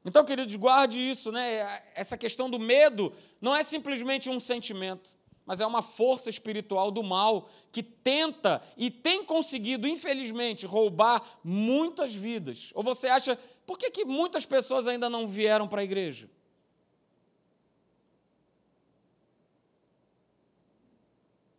Então, 0.04 0.24
queridos, 0.24 0.56
guarde 0.56 1.00
isso, 1.02 1.32
né? 1.32 1.84
Essa 1.96 2.18
questão 2.18 2.50
do 2.50 2.60
medo 2.60 3.14
não 3.42 3.56
é 3.56 3.64
simplesmente 3.64 4.30
um 4.30 4.40
sentimento 4.40 5.16
mas 5.46 5.62
é 5.62 5.66
uma 5.66 5.82
força 5.82 6.30
espiritual 6.30 6.90
do 6.90 7.04
mal 7.04 7.48
que 7.72 7.84
tenta 7.84 8.62
e 8.76 8.90
tem 8.90 9.24
conseguido, 9.24 9.88
infelizmente, 9.88 10.66
roubar 10.66 11.40
muitas 11.44 12.16
vidas. 12.16 12.72
Ou 12.74 12.82
você 12.82 13.08
acha, 13.08 13.38
por 13.66 13.78
que, 13.78 13.92
que 13.92 14.04
muitas 14.06 14.46
pessoas 14.46 14.88
ainda 14.88 15.10
não 15.10 15.28
vieram 15.28 15.68
para 15.68 15.82
a 15.82 15.84
igreja? 15.84 16.30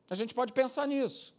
A 0.08 0.14
gente 0.14 0.34
pode 0.34 0.52
pensar 0.52 0.86
nisso. 0.86 1.34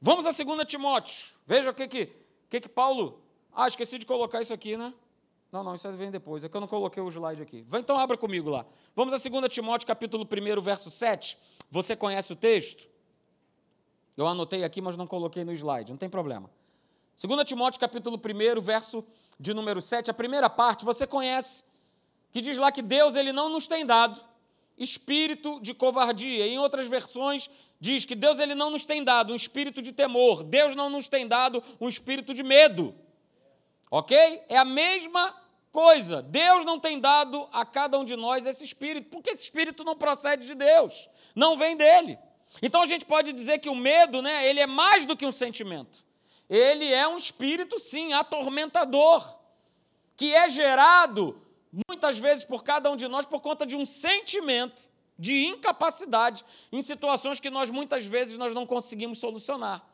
Vamos 0.00 0.26
a 0.26 0.30
2 0.30 0.64
Timóteo. 0.66 1.34
Veja 1.46 1.70
o 1.70 1.74
que 1.74 1.88
que, 1.88 2.12
que 2.48 2.60
que 2.60 2.68
Paulo. 2.68 3.22
Ah, 3.52 3.66
esqueci 3.66 3.98
de 3.98 4.06
colocar 4.06 4.40
isso 4.40 4.54
aqui, 4.54 4.76
né? 4.76 4.92
Não, 5.50 5.64
não, 5.64 5.74
isso 5.74 5.90
vem 5.92 6.10
depois. 6.10 6.44
É 6.44 6.48
que 6.48 6.56
eu 6.56 6.60
não 6.60 6.68
coloquei 6.68 7.02
o 7.02 7.08
slide 7.08 7.42
aqui. 7.42 7.64
Então 7.72 7.98
abra 7.98 8.16
comigo 8.16 8.50
lá. 8.50 8.66
Vamos 8.94 9.14
a 9.14 9.28
2 9.28 9.48
Timóteo, 9.52 9.86
capítulo 9.86 10.24
1, 10.24 10.60
verso 10.60 10.90
7. 10.90 11.38
Você 11.70 11.96
conhece 11.96 12.32
o 12.32 12.36
texto? 12.36 12.88
Eu 14.16 14.26
anotei 14.26 14.64
aqui, 14.64 14.80
mas 14.80 14.96
não 14.96 15.06
coloquei 15.06 15.44
no 15.44 15.52
slide, 15.52 15.92
não 15.92 15.98
tem 15.98 16.08
problema. 16.08 16.50
2 17.20 17.44
Timóteo, 17.44 17.80
capítulo 17.80 18.18
1, 18.18 18.60
verso 18.60 19.04
de 19.38 19.54
número 19.54 19.80
7, 19.80 20.10
a 20.10 20.14
primeira 20.14 20.50
parte 20.50 20.84
você 20.84 21.06
conhece, 21.06 21.64
que 22.32 22.40
diz 22.40 22.58
lá 22.58 22.70
que 22.70 22.82
Deus 22.82 23.16
ele 23.16 23.32
não 23.32 23.48
nos 23.48 23.66
tem 23.66 23.86
dado 23.86 24.20
espírito 24.76 25.60
de 25.60 25.74
covardia. 25.74 26.46
Em 26.46 26.58
outras 26.58 26.86
versões 26.86 27.50
diz 27.80 28.04
que 28.04 28.14
Deus 28.14 28.38
ele 28.38 28.54
não 28.54 28.70
nos 28.70 28.84
tem 28.84 29.02
dado 29.02 29.32
um 29.32 29.36
espírito 29.36 29.82
de 29.82 29.92
temor. 29.92 30.44
Deus 30.44 30.74
não 30.74 30.88
nos 30.88 31.08
tem 31.08 31.26
dado 31.26 31.62
um 31.80 31.88
espírito 31.88 32.32
de 32.32 32.42
medo. 32.42 32.94
Ok? 33.90 34.16
É 34.48 34.56
a 34.56 34.64
mesma 34.64 35.34
coisa. 35.72 36.22
Deus 36.22 36.64
não 36.64 36.78
tem 36.78 37.00
dado 37.00 37.48
a 37.52 37.64
cada 37.64 37.98
um 37.98 38.04
de 38.04 38.16
nós 38.16 38.46
esse 38.46 38.64
espírito, 38.64 39.10
porque 39.10 39.30
esse 39.30 39.44
espírito 39.44 39.84
não 39.84 39.96
procede 39.96 40.46
de 40.46 40.54
Deus, 40.54 41.08
não 41.34 41.56
vem 41.56 41.76
dele. 41.76 42.18
Então 42.62 42.82
a 42.82 42.86
gente 42.86 43.04
pode 43.04 43.32
dizer 43.32 43.58
que 43.58 43.68
o 43.68 43.74
medo, 43.74 44.22
né, 44.22 44.48
ele 44.48 44.60
é 44.60 44.66
mais 44.66 45.04
do 45.04 45.16
que 45.16 45.26
um 45.26 45.32
sentimento. 45.32 46.04
Ele 46.48 46.92
é 46.92 47.06
um 47.06 47.16
espírito, 47.16 47.78
sim, 47.78 48.12
atormentador, 48.14 49.38
que 50.16 50.34
é 50.34 50.48
gerado 50.48 51.42
muitas 51.88 52.18
vezes 52.18 52.44
por 52.44 52.64
cada 52.64 52.90
um 52.90 52.96
de 52.96 53.06
nós 53.06 53.26
por 53.26 53.42
conta 53.42 53.66
de 53.66 53.76
um 53.76 53.84
sentimento 53.84 54.88
de 55.18 55.44
incapacidade 55.46 56.44
em 56.72 56.80
situações 56.80 57.38
que 57.38 57.50
nós 57.50 57.70
muitas 57.70 58.06
vezes 58.06 58.38
nós 58.38 58.54
não 58.54 58.64
conseguimos 58.64 59.18
solucionar. 59.18 59.84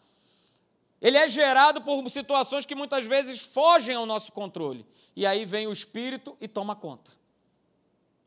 Ele 1.04 1.18
é 1.18 1.28
gerado 1.28 1.82
por 1.82 2.08
situações 2.08 2.64
que 2.64 2.74
muitas 2.74 3.06
vezes 3.06 3.38
fogem 3.38 3.94
ao 3.94 4.06
nosso 4.06 4.32
controle. 4.32 4.86
E 5.14 5.26
aí 5.26 5.44
vem 5.44 5.66
o 5.66 5.72
espírito 5.72 6.34
e 6.40 6.48
toma 6.48 6.74
conta. 6.74 7.10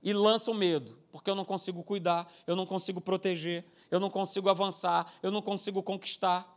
e 0.01 0.13
lança 0.13 0.51
o 0.51 0.53
medo, 0.53 0.97
porque 1.11 1.29
eu 1.29 1.35
não 1.35 1.43
consigo 1.43 1.83
cuidar, 1.83 2.31
eu 2.45 2.55
não 2.55 2.65
consigo 2.65 3.01
proteger, 3.01 3.65
eu 3.89 3.99
não 3.99 4.09
consigo 4.09 4.47
avançar, 4.47 5.11
eu 5.21 5.31
não 5.31 5.41
consigo 5.41 5.81
conquistar. 5.81 6.47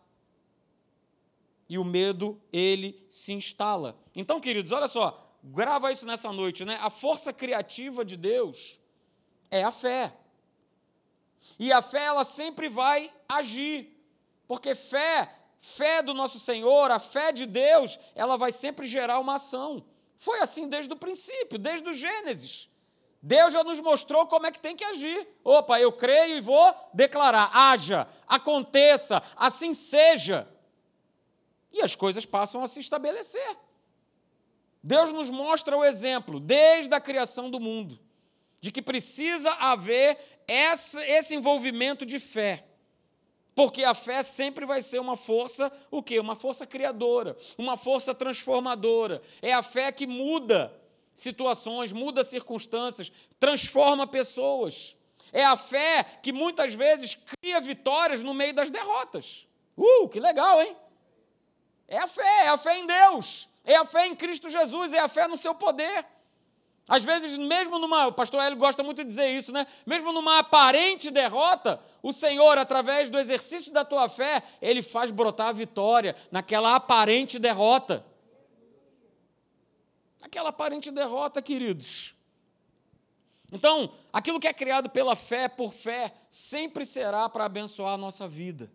E 1.68 1.78
o 1.78 1.85
medo, 1.85 2.40
ele 2.52 3.04
se 3.09 3.33
instala. 3.33 3.98
Então, 4.14 4.40
queridos, 4.40 4.72
olha 4.72 4.87
só, 4.87 5.35
grava 5.42 5.90
isso 5.90 6.04
nessa 6.06 6.30
noite, 6.30 6.64
né? 6.64 6.78
A 6.83 6.90
força 6.90 7.33
criativa 7.33 8.04
de 8.04 8.16
Deus 8.16 8.78
é 9.50 9.64
a 9.64 9.70
fé. 9.70 10.14
E 11.59 11.72
a 11.72 11.80
fé, 11.80 12.04
ela 12.04 12.24
sempre 12.24 12.68
vai 12.68 13.11
agir. 13.28 13.96
Porque 14.46 14.74
fé, 14.74 15.39
fé 15.61 16.03
do 16.03 16.14
nosso 16.14 16.40
Senhor, 16.40 16.90
a 16.90 16.99
fé 16.99 17.33
de 17.33 17.46
Deus, 17.46 17.99
ela 18.14 18.37
vai 18.37 18.53
sempre 18.53 18.87
gerar 18.87 19.20
uma 19.20 19.35
ação. 19.35 19.85
Foi 20.18 20.40
assim 20.40 20.68
desde 20.68 20.92
o 20.92 20.96
princípio, 20.96 21.59
desde 21.59 21.88
o 21.88 21.92
Gênesis. 21.92 22.70
Deus 23.23 23.53
já 23.53 23.62
nos 23.62 23.81
mostrou 23.81 24.27
como 24.27 24.46
é 24.46 24.51
que 24.51 24.61
tem 24.61 24.75
que 24.75 24.85
agir. 24.85 25.29
Opa, 25.44 25.79
eu 25.79 25.92
creio 25.92 26.38
e 26.38 26.40
vou 26.40 26.75
declarar: 26.94 27.51
haja, 27.55 28.09
aconteça, 28.27 29.23
assim 29.37 29.75
seja. 29.75 30.49
E 31.73 31.83
as 31.83 31.94
coisas 31.94 32.25
passam 32.25 32.62
a 32.62 32.68
se 32.68 32.81
estabelecer. 32.81 33.57
Deus 34.83 35.12
nos 35.12 35.29
mostra 35.29 35.77
o 35.77 35.85
exemplo, 35.85 36.40
desde 36.40 36.94
a 36.94 37.01
criação 37.01 37.51
do 37.51 37.61
mundo, 37.61 38.01
de 38.61 38.73
que 38.73 38.81
precisa 38.81 39.53
haver 39.53 40.18
esse 40.49 41.37
envolvimento 41.37 42.07
de 42.07 42.18
fé. 42.18 42.66
Porque 43.61 43.85
a 43.85 43.92
fé 43.92 44.23
sempre 44.23 44.64
vai 44.64 44.81
ser 44.81 45.01
uma 45.01 45.16
força, 45.16 45.70
o 45.90 46.03
quê? 46.03 46.18
Uma 46.18 46.35
força 46.35 46.66
criadora, 46.66 47.37
uma 47.59 47.77
força 47.77 48.14
transformadora. 48.14 49.20
É 49.42 49.53
a 49.53 49.62
fé 49.62 49.92
que 49.92 50.07
muda 50.07 50.75
situações, 51.14 51.92
muda 51.92 52.25
circunstâncias, 52.25 53.12
transforma 53.38 54.07
pessoas. 54.07 54.96
É 55.31 55.44
a 55.44 55.59
fé 55.59 56.05
que 56.23 56.33
muitas 56.33 56.73
vezes 56.73 57.14
cria 57.14 57.61
vitórias 57.61 58.23
no 58.23 58.33
meio 58.33 58.55
das 58.55 58.70
derrotas. 58.70 59.46
Uh, 59.77 60.09
que 60.09 60.18
legal, 60.18 60.62
hein? 60.62 60.75
É 61.87 61.99
a 61.99 62.07
fé, 62.07 62.44
é 62.44 62.49
a 62.49 62.57
fé 62.57 62.79
em 62.79 62.87
Deus, 62.87 63.46
é 63.62 63.77
a 63.77 63.85
fé 63.85 64.07
em 64.07 64.16
Cristo 64.16 64.49
Jesus, 64.49 64.94
é 64.94 65.01
a 65.01 65.09
fé 65.09 65.29
no 65.29 65.37
seu 65.37 65.55
poder. 65.55 66.07
Às 66.90 67.05
vezes, 67.05 67.38
mesmo 67.38 67.79
numa, 67.79 68.09
o 68.09 68.12
pastor 68.12 68.42
Hélio 68.42 68.59
gosta 68.59 68.83
muito 68.83 69.05
de 69.05 69.09
dizer 69.09 69.29
isso, 69.29 69.53
né? 69.53 69.64
Mesmo 69.87 70.12
numa 70.12 70.40
aparente 70.40 71.09
derrota, 71.09 71.81
o 72.03 72.12
Senhor, 72.12 72.59
através 72.59 73.09
do 73.09 73.16
exercício 73.16 73.72
da 73.72 73.85
tua 73.85 74.09
fé, 74.09 74.42
ele 74.61 74.83
faz 74.83 75.12
brotar 75.12 75.46
a 75.46 75.53
vitória 75.53 76.16
naquela 76.33 76.74
aparente 76.74 77.38
derrota. 77.38 78.05
Aquela 80.20 80.48
aparente 80.48 80.90
derrota, 80.90 81.40
queridos. 81.40 82.12
Então, 83.53 83.92
aquilo 84.12 84.40
que 84.40 84.48
é 84.48 84.53
criado 84.53 84.90
pela 84.90 85.14
fé, 85.14 85.46
por 85.46 85.72
fé, 85.72 86.12
sempre 86.29 86.85
será 86.85 87.29
para 87.29 87.44
abençoar 87.44 87.94
a 87.94 87.98
nossa 87.98 88.26
vida. 88.26 88.68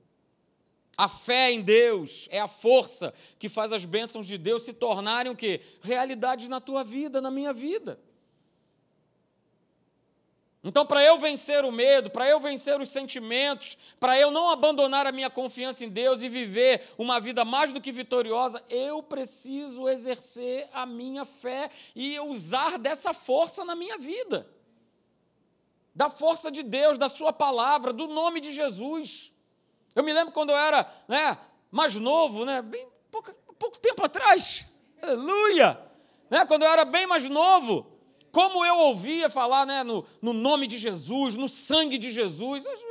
A 0.97 1.09
fé 1.09 1.51
em 1.51 1.61
Deus 1.61 2.29
é 2.31 2.39
a 2.39 2.47
força 2.47 3.13
que 3.37 3.49
faz 3.49 3.73
as 3.73 3.83
bênçãos 3.83 4.25
de 4.25 4.37
Deus 4.37 4.63
se 4.63 4.71
tornarem 4.71 5.29
o 5.29 5.35
quê? 5.35 5.59
Realidade 5.81 6.49
na 6.49 6.61
tua 6.61 6.83
vida, 6.83 7.19
na 7.19 7.29
minha 7.29 7.51
vida. 7.51 7.99
Então, 10.67 10.83
para 10.83 11.03
eu 11.03 11.19
vencer 11.19 11.63
o 11.63 11.71
medo, 11.71 12.09
para 12.09 12.27
eu 12.27 12.39
vencer 12.39 12.81
os 12.81 12.89
sentimentos, 12.89 13.77
para 13.99 14.19
eu 14.19 14.31
não 14.31 14.49
abandonar 14.49 15.05
a 15.05 15.11
minha 15.11 15.29
confiança 15.29 15.85
em 15.85 15.89
Deus 15.89 16.23
e 16.23 16.27
viver 16.27 16.91
uma 16.97 17.19
vida 17.19 17.45
mais 17.45 17.71
do 17.71 17.79
que 17.79 17.91
vitoriosa, 17.91 18.63
eu 18.67 19.03
preciso 19.03 19.87
exercer 19.87 20.67
a 20.73 20.83
minha 20.83 21.23
fé 21.23 21.69
e 21.95 22.19
usar 22.19 22.79
dessa 22.79 23.13
força 23.13 23.63
na 23.63 23.75
minha 23.75 23.99
vida. 23.99 24.49
Da 25.93 26.09
força 26.09 26.49
de 26.49 26.63
Deus, 26.63 26.97
da 26.97 27.09
Sua 27.09 27.31
palavra, 27.31 27.93
do 27.93 28.07
nome 28.07 28.41
de 28.41 28.51
Jesus. 28.51 29.31
Eu 29.93 30.03
me 30.03 30.11
lembro 30.11 30.33
quando 30.33 30.49
eu 30.49 30.57
era 30.57 30.91
né, 31.07 31.37
mais 31.69 31.93
novo, 31.93 32.43
né, 32.43 32.63
bem 32.63 32.87
pouco, 33.11 33.31
pouco 33.59 33.79
tempo 33.79 34.03
atrás, 34.03 34.65
aleluia! 34.99 35.79
Né, 36.27 36.43
quando 36.47 36.63
eu 36.63 36.69
era 36.69 36.83
bem 36.83 37.05
mais 37.05 37.29
novo, 37.29 37.94
como 38.35 38.65
eu 38.65 38.75
ouvia 38.79 39.29
falar 39.29 39.65
né, 39.65 39.81
no, 39.81 40.05
no 40.21 40.33
nome 40.33 40.67
de 40.67 40.77
Jesus, 40.77 41.37
no 41.37 41.47
sangue 41.47 41.97
de 41.97 42.11
Jesus. 42.11 42.65
Hoje, 42.65 42.83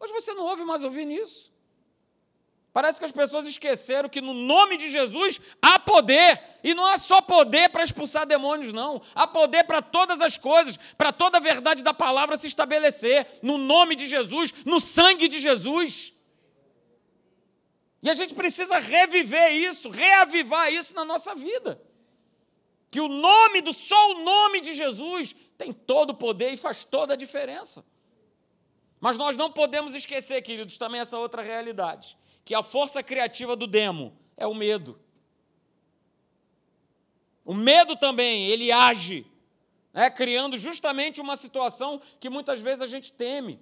hoje 0.00 0.12
você 0.14 0.32
não 0.32 0.44
ouve 0.44 0.64
mais 0.64 0.82
ouvir 0.82 1.04
nisso. 1.04 1.52
Parece 2.72 2.98
que 2.98 3.04
as 3.04 3.12
pessoas 3.12 3.44
esqueceram 3.44 4.08
que 4.08 4.22
no 4.22 4.32
nome 4.32 4.78
de 4.78 4.88
Jesus 4.88 5.38
há 5.60 5.78
poder. 5.78 6.40
E 6.64 6.72
não 6.72 6.86
há 6.86 6.96
só 6.96 7.20
poder 7.20 7.68
para 7.68 7.84
expulsar 7.84 8.24
demônios, 8.24 8.72
não. 8.72 9.02
Há 9.14 9.26
poder 9.26 9.64
para 9.64 9.82
todas 9.82 10.22
as 10.22 10.38
coisas, 10.38 10.78
para 10.96 11.12
toda 11.12 11.36
a 11.36 11.42
verdade 11.42 11.82
da 11.82 11.92
palavra 11.92 12.34
se 12.34 12.46
estabelecer. 12.46 13.40
No 13.42 13.58
nome 13.58 13.94
de 13.94 14.08
Jesus, 14.08 14.54
no 14.64 14.80
sangue 14.80 15.28
de 15.28 15.40
Jesus. 15.40 16.14
E 18.02 18.08
a 18.08 18.14
gente 18.14 18.32
precisa 18.32 18.78
reviver 18.78 19.52
isso, 19.52 19.90
reavivar 19.90 20.72
isso 20.72 20.94
na 20.94 21.04
nossa 21.04 21.34
vida 21.34 21.78
que 22.94 23.00
o 23.00 23.08
nome 23.08 23.60
do 23.60 23.72
só 23.72 24.12
o 24.12 24.22
nome 24.22 24.60
de 24.60 24.72
Jesus 24.72 25.34
tem 25.58 25.72
todo 25.72 26.10
o 26.10 26.14
poder 26.14 26.52
e 26.52 26.56
faz 26.56 26.84
toda 26.84 27.14
a 27.14 27.16
diferença. 27.16 27.84
Mas 29.00 29.18
nós 29.18 29.36
não 29.36 29.50
podemos 29.50 29.96
esquecer, 29.96 30.40
queridos, 30.42 30.78
também 30.78 31.00
essa 31.00 31.18
outra 31.18 31.42
realidade, 31.42 32.16
que 32.44 32.54
a 32.54 32.62
força 32.62 33.02
criativa 33.02 33.56
do 33.56 33.66
demo 33.66 34.16
é 34.36 34.46
o 34.46 34.54
medo. 34.54 34.96
O 37.44 37.52
medo 37.52 37.96
também, 37.96 38.46
ele 38.46 38.70
age, 38.70 39.26
né, 39.92 40.08
criando 40.08 40.56
justamente 40.56 41.20
uma 41.20 41.36
situação 41.36 42.00
que 42.20 42.30
muitas 42.30 42.60
vezes 42.60 42.80
a 42.80 42.86
gente 42.86 43.12
teme. 43.12 43.60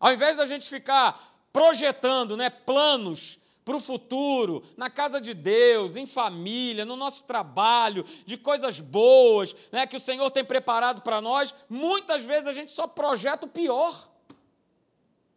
Ao 0.00 0.12
invés 0.12 0.36
da 0.36 0.46
gente 0.46 0.68
ficar 0.68 1.32
projetando 1.52 2.36
né, 2.36 2.50
planos 2.50 3.38
para 3.64 3.76
o 3.76 3.80
futuro, 3.80 4.62
na 4.76 4.90
casa 4.90 5.20
de 5.20 5.32
Deus, 5.32 5.96
em 5.96 6.04
família, 6.04 6.84
no 6.84 6.96
nosso 6.96 7.24
trabalho, 7.24 8.04
de 8.26 8.36
coisas 8.36 8.78
boas 8.78 9.56
né, 9.72 9.86
que 9.86 9.96
o 9.96 10.00
Senhor 10.00 10.30
tem 10.30 10.44
preparado 10.44 11.00
para 11.00 11.20
nós, 11.20 11.54
muitas 11.68 12.24
vezes 12.24 12.46
a 12.46 12.52
gente 12.52 12.70
só 12.70 12.86
projeta 12.86 13.46
o 13.46 13.48
pior, 13.48 14.10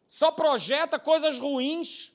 só 0.07 0.31
projeta 0.31 0.99
coisas 0.99 1.39
ruins. 1.39 2.11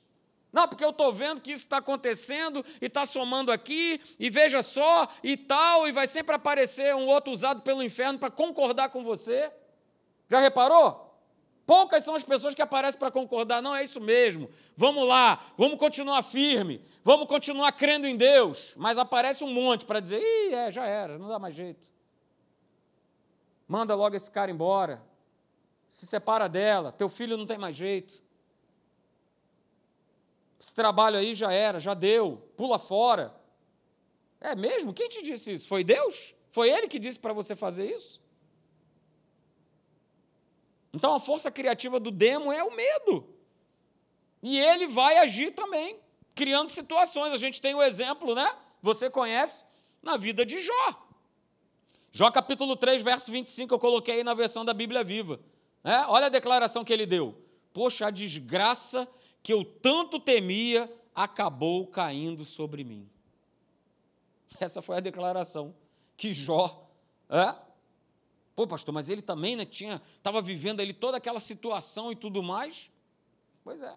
Não, 0.52 0.68
porque 0.68 0.84
eu 0.84 0.90
estou 0.90 1.10
vendo 1.14 1.40
que 1.40 1.50
isso 1.50 1.64
está 1.64 1.78
acontecendo 1.78 2.62
e 2.78 2.86
está 2.86 3.06
somando 3.06 3.50
aqui, 3.50 3.98
e 4.18 4.28
veja 4.28 4.62
só, 4.62 5.08
e 5.22 5.34
tal, 5.34 5.88
e 5.88 5.92
vai 5.92 6.06
sempre 6.06 6.36
aparecer 6.36 6.94
um 6.94 7.06
outro 7.06 7.32
usado 7.32 7.62
pelo 7.62 7.82
inferno 7.82 8.18
para 8.18 8.30
concordar 8.30 8.90
com 8.90 9.02
você. 9.02 9.50
Já 10.28 10.40
reparou? 10.40 11.11
Poucas 11.66 12.04
são 12.04 12.14
as 12.14 12.24
pessoas 12.24 12.54
que 12.54 12.62
aparecem 12.62 12.98
para 12.98 13.10
concordar, 13.10 13.62
não 13.62 13.74
é 13.74 13.82
isso 13.82 14.00
mesmo. 14.00 14.50
Vamos 14.76 15.06
lá, 15.06 15.40
vamos 15.56 15.78
continuar 15.78 16.22
firme, 16.22 16.84
vamos 17.04 17.28
continuar 17.28 17.70
crendo 17.72 18.06
em 18.06 18.16
Deus. 18.16 18.74
Mas 18.76 18.98
aparece 18.98 19.44
um 19.44 19.52
monte 19.52 19.86
para 19.86 20.00
dizer: 20.00 20.20
ih, 20.20 20.54
é, 20.54 20.70
já 20.70 20.86
era, 20.86 21.18
não 21.18 21.28
dá 21.28 21.38
mais 21.38 21.54
jeito. 21.54 21.90
Manda 23.68 23.94
logo 23.94 24.16
esse 24.16 24.30
cara 24.30 24.50
embora. 24.50 25.02
Se 25.86 26.06
separa 26.06 26.48
dela, 26.48 26.90
teu 26.90 27.08
filho 27.08 27.36
não 27.36 27.46
tem 27.46 27.58
mais 27.58 27.76
jeito. 27.76 28.22
Esse 30.58 30.74
trabalho 30.74 31.18
aí 31.18 31.34
já 31.34 31.52
era, 31.52 31.78
já 31.78 31.92
deu, 31.92 32.48
pula 32.56 32.78
fora. 32.78 33.34
É 34.40 34.54
mesmo? 34.54 34.94
Quem 34.94 35.08
te 35.08 35.22
disse 35.22 35.52
isso? 35.52 35.68
Foi 35.68 35.84
Deus? 35.84 36.34
Foi 36.50 36.70
Ele 36.70 36.88
que 36.88 36.98
disse 36.98 37.18
para 37.18 37.32
você 37.32 37.54
fazer 37.54 37.90
isso? 37.94 38.21
Então 40.92 41.14
a 41.14 41.20
força 41.20 41.50
criativa 41.50 41.98
do 41.98 42.10
demo 42.10 42.52
é 42.52 42.62
o 42.62 42.74
medo. 42.74 43.26
E 44.42 44.58
ele 44.58 44.86
vai 44.86 45.18
agir 45.18 45.52
também, 45.52 45.98
criando 46.34 46.68
situações. 46.68 47.32
A 47.32 47.36
gente 47.36 47.60
tem 47.60 47.74
o 47.74 47.82
exemplo, 47.82 48.34
né? 48.34 48.54
Você 48.82 49.08
conhece 49.08 49.64
na 50.02 50.16
vida 50.16 50.44
de 50.44 50.60
Jó. 50.60 51.08
Jó 52.10 52.30
capítulo 52.30 52.76
3, 52.76 53.02
verso 53.02 53.30
25, 53.30 53.72
eu 53.72 53.78
coloquei 53.78 54.16
aí 54.16 54.24
na 54.24 54.34
versão 54.34 54.64
da 54.64 54.74
Bíblia 54.74 55.02
Viva. 55.02 55.40
Né? 55.82 56.04
Olha 56.08 56.26
a 56.26 56.28
declaração 56.28 56.84
que 56.84 56.92
ele 56.92 57.06
deu. 57.06 57.40
Poxa, 57.72 58.06
a 58.06 58.10
desgraça 58.10 59.08
que 59.42 59.52
eu 59.52 59.64
tanto 59.64 60.20
temia 60.20 60.92
acabou 61.14 61.86
caindo 61.86 62.44
sobre 62.44 62.84
mim. 62.84 63.08
Essa 64.60 64.82
foi 64.82 64.98
a 64.98 65.00
declaração 65.00 65.74
que 66.16 66.34
Jó 66.34 66.86
é, 67.30 67.54
Pô, 68.54 68.66
pastor, 68.66 68.92
mas 68.92 69.08
ele 69.08 69.22
também 69.22 69.56
né, 69.56 69.64
tinha, 69.64 70.00
estava 70.16 70.42
vivendo 70.42 70.80
ali 70.80 70.92
toda 70.92 71.16
aquela 71.16 71.40
situação 71.40 72.12
e 72.12 72.16
tudo 72.16 72.42
mais. 72.42 72.90
Pois 73.64 73.82
é. 73.82 73.96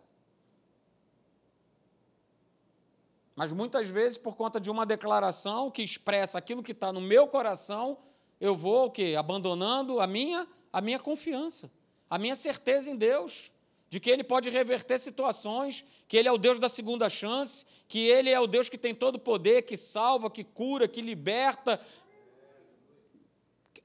Mas 3.35 3.51
muitas 3.51 3.89
vezes, 3.89 4.17
por 4.17 4.37
conta 4.37 4.59
de 4.59 4.71
uma 4.71 4.85
declaração 4.85 5.69
que 5.69 5.83
expressa 5.83 6.37
aquilo 6.37 6.63
que 6.63 6.71
está 6.71 6.93
no 6.93 7.01
meu 7.01 7.27
coração, 7.27 7.97
eu 8.39 8.55
vou 8.55 8.85
o 8.85 8.91
quê? 8.91 9.15
Abandonando 9.17 9.99
a 9.99 10.07
minha, 10.07 10.47
a 10.71 10.79
minha 10.79 10.99
confiança, 10.99 11.69
a 12.09 12.17
minha 12.17 12.35
certeza 12.35 12.89
em 12.89 12.95
Deus, 12.95 13.51
de 13.89 13.99
que 13.99 14.09
Ele 14.09 14.23
pode 14.23 14.49
reverter 14.49 14.97
situações, 14.99 15.85
que 16.07 16.15
Ele 16.15 16.29
é 16.29 16.31
o 16.31 16.37
Deus 16.37 16.59
da 16.59 16.69
segunda 16.69 17.09
chance, 17.09 17.65
que 17.87 18.07
Ele 18.07 18.29
é 18.29 18.39
o 18.39 18.47
Deus 18.47 18.69
que 18.69 18.77
tem 18.77 18.95
todo 18.95 19.15
o 19.15 19.19
poder, 19.19 19.63
que 19.63 19.75
salva, 19.75 20.29
que 20.29 20.43
cura, 20.43 20.87
que 20.87 21.01
liberta, 21.01 21.79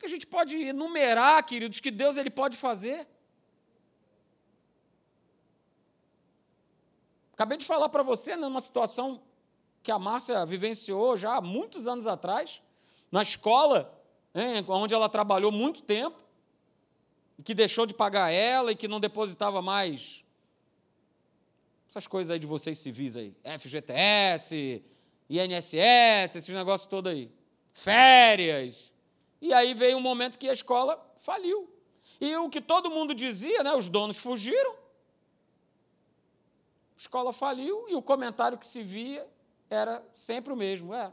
que 0.00 0.06
a 0.06 0.08
gente 0.08 0.26
pode 0.26 0.56
enumerar, 0.56 1.44
queridos, 1.44 1.78
que 1.78 1.90
Deus 1.90 2.16
ele 2.16 2.30
pode 2.30 2.56
fazer? 2.56 3.06
Acabei 7.34 7.58
de 7.58 7.66
falar 7.66 7.90
para 7.90 8.02
você 8.02 8.34
numa 8.34 8.60
situação 8.60 9.22
que 9.82 9.92
a 9.92 9.98
Márcia 9.98 10.44
vivenciou 10.46 11.18
já 11.18 11.36
há 11.36 11.40
muitos 11.42 11.86
anos 11.86 12.06
atrás, 12.06 12.62
na 13.12 13.20
escola, 13.20 14.02
hein, 14.34 14.64
onde 14.68 14.94
ela 14.94 15.08
trabalhou 15.08 15.52
muito 15.52 15.82
tempo, 15.82 16.24
e 17.38 17.42
que 17.42 17.52
deixou 17.52 17.84
de 17.84 17.92
pagar 17.92 18.30
ela 18.32 18.72
e 18.72 18.76
que 18.76 18.88
não 18.88 19.00
depositava 19.00 19.60
mais 19.60 20.24
essas 21.90 22.06
coisas 22.06 22.30
aí 22.30 22.38
de 22.38 22.46
vocês 22.46 22.78
civis 22.78 23.16
aí, 23.16 23.34
FGTS, 23.58 24.82
INSS, 25.28 26.36
esses 26.36 26.48
negócios 26.48 26.86
todos 26.86 27.12
aí, 27.12 27.30
férias. 27.74 28.94
E 29.40 29.52
aí 29.52 29.74
veio 29.74 29.96
um 29.96 30.00
momento 30.00 30.38
que 30.38 30.48
a 30.48 30.52
escola 30.52 31.00
faliu. 31.20 31.68
E 32.20 32.34
o 32.36 32.50
que 32.50 32.60
todo 32.60 32.90
mundo 32.90 33.14
dizia, 33.14 33.62
né, 33.62 33.72
os 33.74 33.88
donos 33.88 34.18
fugiram, 34.18 34.72
a 36.94 36.98
escola 36.98 37.32
faliu 37.32 37.88
e 37.88 37.94
o 37.94 38.02
comentário 38.02 38.58
que 38.58 38.66
se 38.66 38.82
via 38.82 39.26
era 39.70 40.04
sempre 40.12 40.52
o 40.52 40.56
mesmo. 40.56 40.92
É, 40.92 41.12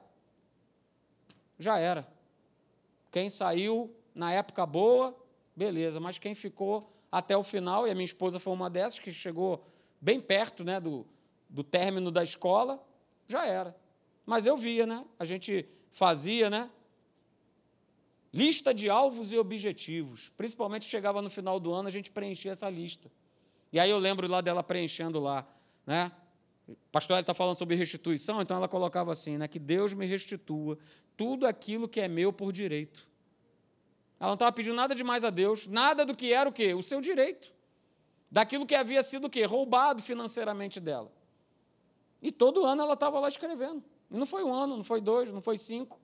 já 1.57 1.77
era. 1.77 2.07
Quem 3.11 3.29
saiu 3.29 3.95
na 4.13 4.33
época 4.33 4.65
boa, 4.65 5.15
beleza, 5.55 5.99
mas 5.99 6.17
quem 6.19 6.35
ficou 6.35 6.91
até 7.11 7.37
o 7.37 7.43
final, 7.43 7.87
e 7.87 7.91
a 7.91 7.95
minha 7.95 8.05
esposa 8.05 8.39
foi 8.39 8.51
uma 8.51 8.69
dessas 8.69 8.99
que 8.99 9.11
chegou 9.11 9.63
bem 10.01 10.19
perto 10.19 10.63
né, 10.63 10.79
do, 10.79 11.05
do 11.49 11.63
término 11.63 12.11
da 12.11 12.23
escola, 12.23 12.83
já 13.27 13.45
era. 13.45 13.75
Mas 14.25 14.45
eu 14.45 14.57
via, 14.57 14.85
né? 14.85 15.05
A 15.17 15.23
gente 15.23 15.67
fazia, 15.91 16.49
né? 16.49 16.69
Lista 18.33 18.73
de 18.73 18.89
alvos 18.89 19.31
e 19.31 19.37
objetivos. 19.37 20.29
Principalmente 20.29 20.85
chegava 20.85 21.21
no 21.21 21.29
final 21.29 21.59
do 21.59 21.73
ano, 21.73 21.87
a 21.87 21.91
gente 21.91 22.11
preenchia 22.11 22.51
essa 22.51 22.69
lista. 22.69 23.11
E 23.71 23.79
aí 23.79 23.89
eu 23.89 23.97
lembro 23.97 24.27
lá 24.27 24.41
dela 24.41 24.63
preenchendo 24.63 25.19
lá, 25.19 25.47
né? 25.85 26.11
Pastor 26.91 27.19
está 27.19 27.33
falando 27.33 27.57
sobre 27.57 27.75
restituição, 27.75 28.41
então 28.41 28.57
ela 28.57 28.67
colocava 28.67 29.11
assim, 29.11 29.37
né? 29.37 29.47
Que 29.47 29.59
Deus 29.59 29.93
me 29.93 30.05
restitua 30.05 30.77
tudo 31.15 31.45
aquilo 31.45 31.87
que 31.87 31.99
é 31.99 32.07
meu 32.07 32.33
por 32.33 32.51
direito. 32.51 33.07
Ela 34.19 34.29
não 34.29 34.33
estava 34.33 34.51
pedindo 34.51 34.75
nada 34.75 34.93
demais 34.93 35.23
a 35.23 35.29
Deus, 35.29 35.67
nada 35.67 36.05
do 36.05 36.15
que 36.15 36.33
era 36.33 36.49
o 36.49 36.51
quê? 36.51 36.73
O 36.73 36.81
seu 36.81 36.99
direito. 36.99 37.53
Daquilo 38.29 38.65
que 38.65 38.75
havia 38.75 39.01
sido 39.01 39.27
o 39.27 39.29
quê? 39.29 39.45
Roubado 39.45 40.01
financeiramente 40.01 40.79
dela. 40.79 41.11
E 42.21 42.31
todo 42.31 42.65
ano 42.65 42.81
ela 42.81 42.93
estava 42.93 43.19
lá 43.19 43.27
escrevendo. 43.27 43.83
E 44.09 44.17
não 44.17 44.25
foi 44.25 44.43
um 44.43 44.53
ano, 44.53 44.75
não 44.75 44.83
foi 44.83 44.99
dois, 44.99 45.31
não 45.31 45.41
foi 45.41 45.57
cinco. 45.57 45.99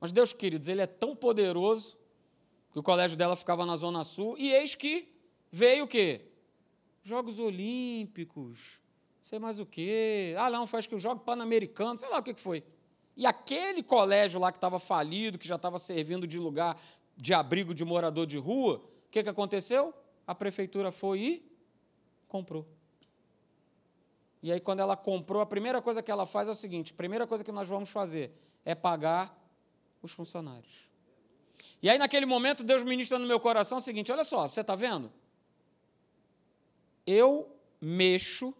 Mas 0.00 0.12
Deus, 0.12 0.32
queridos, 0.32 0.68
Ele 0.68 0.80
é 0.80 0.86
tão 0.86 1.14
poderoso 1.14 1.98
que 2.72 2.78
o 2.78 2.82
colégio 2.82 3.16
dela 3.16 3.34
ficava 3.34 3.64
na 3.66 3.76
Zona 3.76 4.04
Sul, 4.04 4.36
e 4.38 4.52
eis 4.52 4.74
que 4.74 5.12
veio 5.50 5.84
o 5.84 5.88
quê? 5.88 6.26
Jogos 7.02 7.38
Olímpicos, 7.38 8.80
sei 9.22 9.38
mais 9.38 9.58
o 9.58 9.66
quê. 9.66 10.34
Ah, 10.38 10.50
não, 10.50 10.66
foi 10.66 10.78
acho 10.78 10.88
que 10.88 10.94
o 10.94 10.98
Jogo 10.98 11.20
Pan-Americano, 11.20 11.98
sei 11.98 12.08
lá 12.08 12.18
o 12.18 12.22
que 12.22 12.34
foi. 12.34 12.62
E 13.16 13.26
aquele 13.26 13.82
colégio 13.82 14.38
lá 14.38 14.52
que 14.52 14.58
estava 14.58 14.78
falido, 14.78 15.38
que 15.38 15.48
já 15.48 15.56
estava 15.56 15.78
servindo 15.78 16.26
de 16.26 16.38
lugar 16.38 16.80
de 17.16 17.34
abrigo 17.34 17.74
de 17.74 17.84
morador 17.84 18.26
de 18.26 18.38
rua, 18.38 18.76
o 18.76 19.10
que, 19.10 19.22
que 19.22 19.28
aconteceu? 19.28 19.92
A 20.26 20.34
prefeitura 20.34 20.92
foi 20.92 21.20
e 21.20 21.52
comprou. 22.28 22.66
E 24.42 24.52
aí, 24.52 24.60
quando 24.60 24.80
ela 24.80 24.96
comprou, 24.96 25.42
a 25.42 25.46
primeira 25.46 25.82
coisa 25.82 26.02
que 26.02 26.10
ela 26.10 26.26
faz 26.26 26.46
é 26.46 26.52
o 26.52 26.54
seguinte: 26.54 26.92
a 26.92 26.96
primeira 26.96 27.26
coisa 27.26 27.42
que 27.42 27.50
nós 27.50 27.66
vamos 27.66 27.90
fazer 27.90 28.32
é 28.64 28.74
pagar 28.74 29.37
os 30.02 30.12
funcionários. 30.12 30.88
E 31.82 31.88
aí, 31.88 31.98
naquele 31.98 32.26
momento, 32.26 32.64
Deus 32.64 32.82
ministra 32.82 33.18
no 33.18 33.26
meu 33.26 33.38
coração 33.38 33.78
o 33.78 33.80
seguinte: 33.80 34.10
olha 34.10 34.24
só, 34.24 34.48
você 34.48 34.60
está 34.60 34.74
vendo? 34.74 35.12
Eu 37.06 37.56
mexo 37.80 38.54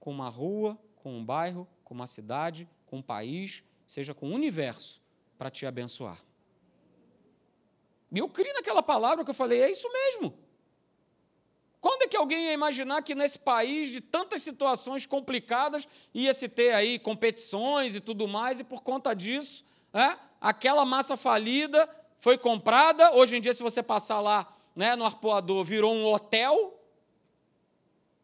com 0.00 0.10
uma 0.10 0.28
rua, 0.28 0.78
com 0.96 1.16
um 1.16 1.24
bairro, 1.24 1.68
com 1.84 1.94
uma 1.94 2.06
cidade, 2.06 2.68
com 2.86 2.98
um 2.98 3.02
país, 3.02 3.62
seja 3.86 4.14
com 4.14 4.30
o 4.30 4.34
universo, 4.34 5.00
para 5.36 5.50
te 5.50 5.66
abençoar. 5.66 6.22
E 8.10 8.18
eu 8.18 8.28
criei 8.28 8.52
naquela 8.54 8.82
palavra 8.82 9.24
que 9.24 9.30
eu 9.30 9.34
falei, 9.34 9.60
é 9.60 9.70
isso 9.70 9.90
mesmo. 9.92 10.34
Quando 11.80 12.02
é 12.02 12.08
que 12.08 12.16
alguém 12.16 12.46
ia 12.46 12.52
imaginar 12.52 13.02
que 13.02 13.14
nesse 13.14 13.38
país 13.38 13.90
de 13.90 14.00
tantas 14.00 14.42
situações 14.42 15.06
complicadas 15.06 15.86
ia 16.12 16.34
se 16.34 16.48
ter 16.48 16.74
aí 16.74 16.98
competições 16.98 17.94
e 17.94 18.00
tudo 18.00 18.26
mais, 18.26 18.58
e 18.58 18.64
por 18.64 18.82
conta 18.82 19.14
disso, 19.14 19.64
é, 19.92 20.16
aquela 20.40 20.84
massa 20.84 21.16
falida 21.16 21.88
foi 22.18 22.36
comprada. 22.36 23.12
Hoje 23.14 23.36
em 23.36 23.40
dia, 23.40 23.54
se 23.54 23.62
você 23.62 23.82
passar 23.82 24.20
lá 24.20 24.54
né, 24.74 24.94
no 24.96 25.04
arpoador, 25.04 25.64
virou 25.64 25.94
um 25.94 26.06
hotel. 26.06 26.74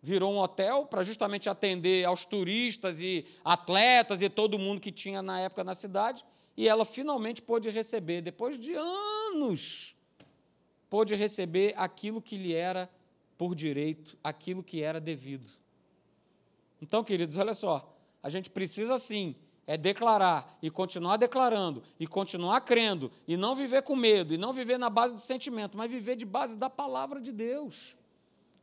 Virou 0.03 0.35
um 0.35 0.39
hotel 0.39 0.85
para 0.85 1.03
justamente 1.03 1.49
atender 1.49 2.05
aos 2.05 2.27
turistas 2.27 3.01
e 3.01 3.27
atletas 3.45 4.21
e 4.21 4.29
todo 4.29 4.59
mundo 4.59 4.81
que 4.81 4.93
tinha 4.93 5.23
na 5.23 5.41
época 5.41 5.65
na 5.65 5.75
cidade. 5.75 6.25
E 6.57 6.69
ela 6.69 6.85
finalmente 6.85 7.41
pôde 7.41 7.71
receber, 7.71 8.21
depois 8.21 8.59
de 8.59 8.75
anos, 8.75 9.97
pôde 10.89 11.15
receber 11.15 11.75
aquilo 11.77 12.21
que 12.21 12.37
lhe 12.37 12.55
era 12.55 12.89
por 13.37 13.55
direito 13.55 14.17
aquilo 14.23 14.63
que 14.63 14.83
era 14.83 15.01
devido. 15.01 15.51
Então, 16.81 17.03
queridos, 17.03 17.37
olha 17.37 17.55
só, 17.55 17.97
a 18.23 18.29
gente 18.29 18.51
precisa 18.51 18.99
sim 18.99 19.35
é 19.67 19.77
declarar 19.77 20.59
e 20.63 20.71
continuar 20.71 21.17
declarando 21.17 21.83
e 21.99 22.07
continuar 22.07 22.61
crendo 22.61 23.11
e 23.27 23.37
não 23.37 23.55
viver 23.55 23.83
com 23.83 23.97
medo 23.97 24.35
e 24.35 24.39
não 24.39 24.53
viver 24.53 24.79
na 24.79 24.91
base 24.91 25.15
do 25.15 25.21
sentimento, 25.21 25.77
mas 25.77 25.91
viver 25.91 26.17
de 26.17 26.27
base 26.27 26.57
da 26.57 26.69
palavra 26.69 27.21
de 27.21 27.33
Deus. 27.33 27.97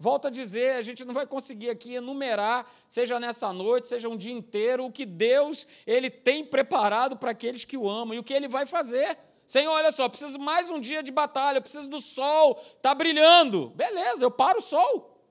Volto 0.01 0.27
a 0.27 0.31
dizer, 0.31 0.77
a 0.77 0.81
gente 0.81 1.05
não 1.05 1.13
vai 1.13 1.27
conseguir 1.27 1.69
aqui 1.69 1.93
enumerar, 1.93 2.65
seja 2.89 3.19
nessa 3.19 3.53
noite, 3.53 3.85
seja 3.85 4.09
um 4.09 4.17
dia 4.17 4.33
inteiro, 4.33 4.85
o 4.85 4.91
que 4.91 5.05
Deus 5.05 5.67
ele 5.85 6.09
tem 6.09 6.43
preparado 6.43 7.15
para 7.15 7.31
aqueles 7.31 7.63
que 7.65 7.77
o 7.77 7.87
amam 7.87 8.15
e 8.15 8.19
o 8.19 8.23
que 8.23 8.33
ele 8.33 8.47
vai 8.47 8.65
fazer. 8.65 9.17
Senhor, 9.45 9.71
olha 9.71 9.91
só, 9.91 10.09
preciso 10.09 10.39
mais 10.39 10.71
um 10.71 10.79
dia 10.79 11.03
de 11.03 11.11
batalha, 11.11 11.61
preciso 11.61 11.87
do 11.87 11.99
sol, 11.99 12.59
está 12.77 12.95
brilhando. 12.95 13.69
Beleza, 13.75 14.25
eu 14.25 14.31
paro 14.31 14.57
o 14.57 14.61
sol. 14.61 15.21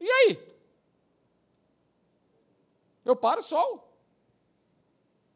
E 0.00 0.08
aí? 0.08 0.38
Eu 3.08 3.16
paro 3.16 3.40
o 3.40 3.42
sol. 3.42 3.90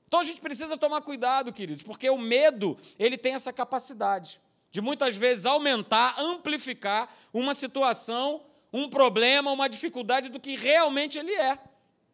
Então 0.07 0.21
a 0.21 0.23
gente 0.23 0.43
precisa 0.43 0.77
tomar 0.77 1.01
cuidado, 1.01 1.51
queridos, 1.51 1.83
porque 1.83 2.09
o 2.11 2.19
medo, 2.19 2.77
ele 2.99 3.17
tem 3.17 3.33
essa 3.33 3.51
capacidade 3.51 4.39
de 4.71 4.83
muitas 4.83 5.17
vezes 5.17 5.47
aumentar, 5.47 6.21
amplificar 6.21 7.09
uma 7.33 7.55
situação, 7.55 8.45
um 8.71 8.91
problema, 8.91 9.51
uma 9.51 9.71
dificuldade 9.71 10.29
do 10.29 10.39
que 10.39 10.55
realmente 10.55 11.19
ele 11.19 11.33
é. 11.33 11.59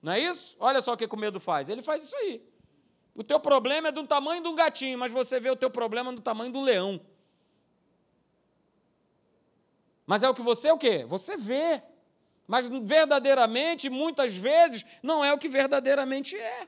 Não 0.01 0.13
é 0.13 0.21
isso? 0.21 0.57
Olha 0.61 0.81
só 0.81 0.93
o 0.93 0.97
que 0.97 1.05
o 1.13 1.19
medo 1.19 1.41
faz. 1.41 1.69
Ele 1.69 1.83
faz 1.83 2.05
isso 2.05 2.15
aí. 2.15 2.41
O 3.13 3.25
teu 3.25 3.41
problema 3.41 3.89
é 3.89 3.93
do 3.93 4.07
tamanho 4.07 4.41
de 4.41 4.49
um 4.49 4.55
gatinho, 4.55 4.97
mas 4.97 5.11
você 5.11 5.41
vê 5.41 5.51
o 5.51 5.57
teu 5.57 5.69
problema 5.71 6.13
do 6.13 6.23
tamanho 6.23 6.57
um 6.57 6.63
leão. 6.63 7.01
Mas 10.07 10.23
é 10.23 10.29
o 10.29 10.35
que 10.35 10.41
você 10.41 10.71
o 10.71 10.79
quê? 10.79 11.05
Você 11.09 11.37
vê. 11.37 11.83
Mas 12.49 12.67
verdadeiramente, 12.67 13.91
muitas 13.91 14.35
vezes, 14.35 14.85
não 15.03 15.23
é 15.23 15.31
o 15.35 15.39
que 15.39 15.51
verdadeiramente 15.51 16.35
é. 16.35 16.67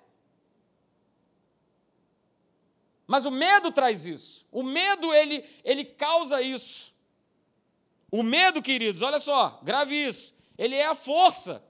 Mas 3.07 3.25
o 3.25 3.31
medo 3.31 3.73
traz 3.73 4.05
isso. 4.05 4.47
O 4.53 4.63
medo, 4.63 5.13
ele, 5.15 5.43
ele 5.65 5.87
causa 5.87 6.43
isso. 6.43 6.95
O 8.11 8.23
medo, 8.23 8.61
queridos, 8.61 9.01
olha 9.01 9.19
só, 9.19 9.59
grave 9.63 9.97
isso. 9.97 10.35
Ele 10.59 10.77
é 10.77 10.87
a 10.87 10.95
força 10.95 11.65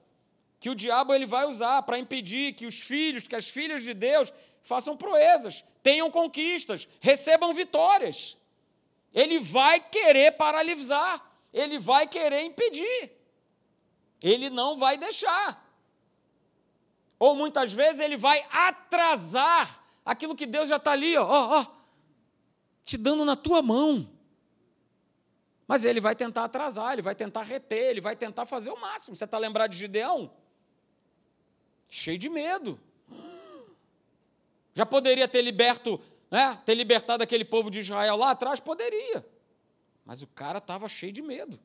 que 0.59 0.69
o 0.69 0.75
diabo 0.75 1.13
ele 1.13 1.25
vai 1.25 1.45
usar 1.45 1.81
para 1.83 1.97
impedir 1.97 2.53
que 2.53 2.67
os 2.67 2.81
filhos, 2.81 3.27
que 3.27 3.35
as 3.35 3.47
filhas 3.47 3.81
de 3.81 3.93
Deus 3.93 4.33
façam 4.61 4.97
proezas, 4.97 5.63
tenham 5.81 6.11
conquistas, 6.11 6.87
recebam 6.99 7.53
vitórias. 7.53 8.37
Ele 9.13 9.39
vai 9.39 9.79
querer 9.79 10.33
paralisar, 10.33 11.33
ele 11.53 11.79
vai 11.79 12.07
querer 12.07 12.41
impedir, 12.41 13.11
ele 14.21 14.49
não 14.49 14.77
vai 14.77 14.97
deixar. 14.97 15.67
Ou 17.17 17.35
muitas 17.35 17.73
vezes 17.73 17.99
ele 17.99 18.17
vai 18.17 18.45
atrasar 18.49 19.83
aquilo 20.05 20.35
que 20.35 20.45
Deus 20.45 20.69
já 20.69 20.77
está 20.77 20.91
ali, 20.91 21.15
ó, 21.17 21.25
ó, 21.59 21.65
te 22.83 22.97
dando 22.97 23.23
na 23.23 23.35
tua 23.35 23.61
mão. 23.61 24.09
Mas 25.67 25.85
ele 25.85 26.01
vai 26.01 26.15
tentar 26.15 26.43
atrasar, 26.43 26.93
ele 26.93 27.01
vai 27.01 27.15
tentar 27.15 27.43
reter, 27.43 27.91
ele 27.91 28.01
vai 28.01 28.15
tentar 28.15 28.45
fazer 28.45 28.71
o 28.71 28.79
máximo. 28.79 29.15
Você 29.15 29.23
está 29.23 29.37
lembrado 29.37 29.71
de 29.71 29.77
Gideão? 29.77 30.33
Cheio 31.87 32.17
de 32.17 32.29
medo. 32.29 32.79
Já 34.73 34.85
poderia 34.85 35.27
ter 35.27 35.41
liberto, 35.41 35.99
né, 36.29 36.59
ter 36.65 36.75
libertado 36.75 37.23
aquele 37.23 37.45
povo 37.45 37.69
de 37.69 37.79
Israel 37.79 38.15
lá 38.15 38.31
atrás? 38.31 38.59
Poderia. 38.59 39.25
Mas 40.05 40.21
o 40.21 40.27
cara 40.27 40.57
estava 40.57 40.89
cheio 40.89 41.11
de 41.11 41.21
medo. 41.21 41.59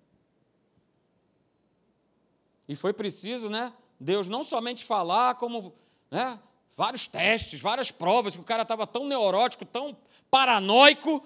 E 2.68 2.74
foi 2.74 2.92
preciso, 2.92 3.48
né, 3.48 3.72
Deus 3.98 4.29
não 4.29 4.44
somente 4.44 4.85
falar, 4.85 5.37
como 5.37 5.74
né, 6.11 6.38
vários 6.76 7.09
testes, 7.09 7.61
várias 7.61 7.90
provas, 7.90 8.35
que 8.35 8.42
o 8.42 8.44
cara 8.44 8.62
estava 8.62 8.87
tão 8.87 9.07
neurótico, 9.07 9.64
tão 9.64 9.96
paranoico. 10.31 11.24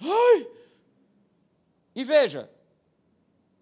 Ai! 0.00 0.46
E 1.94 2.04
veja, 2.04 2.50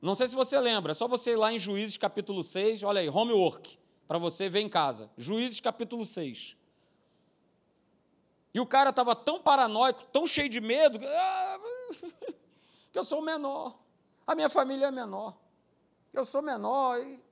não 0.00 0.14
sei 0.14 0.28
se 0.28 0.35
você 0.35 0.59
lembra, 0.59 0.92
é 0.92 0.94
só 0.94 1.07
você 1.07 1.33
ir 1.33 1.37
lá 1.37 1.52
em 1.52 1.59
Juízes 1.59 1.96
capítulo 1.96 2.42
6, 2.42 2.83
olha 2.83 3.00
aí, 3.00 3.09
homework, 3.09 3.78
para 4.07 4.18
você 4.18 4.48
ver 4.48 4.61
em 4.61 4.68
casa. 4.68 5.11
Juízes 5.16 5.61
capítulo 5.61 6.04
6. 6.04 6.57
E 8.52 8.61
o 8.61 8.66
cara 8.66 8.90
estava 8.90 9.16
tão 9.16 9.40
paranoico, 9.40 10.07
tão 10.07 10.26
cheio 10.26 10.48
de 10.48 10.61
medo, 10.61 11.00
ah, 11.02 11.61
que 12.92 12.98
eu 12.98 13.04
sou 13.04 13.18
o 13.18 13.24
menor. 13.24 13.76
A 14.26 14.35
minha 14.35 14.48
família 14.48 14.87
é 14.87 14.90
menor. 14.90 15.37
Eu 16.14 16.24
sou 16.24 16.40
menor. 16.40 17.00
E, 17.00 17.22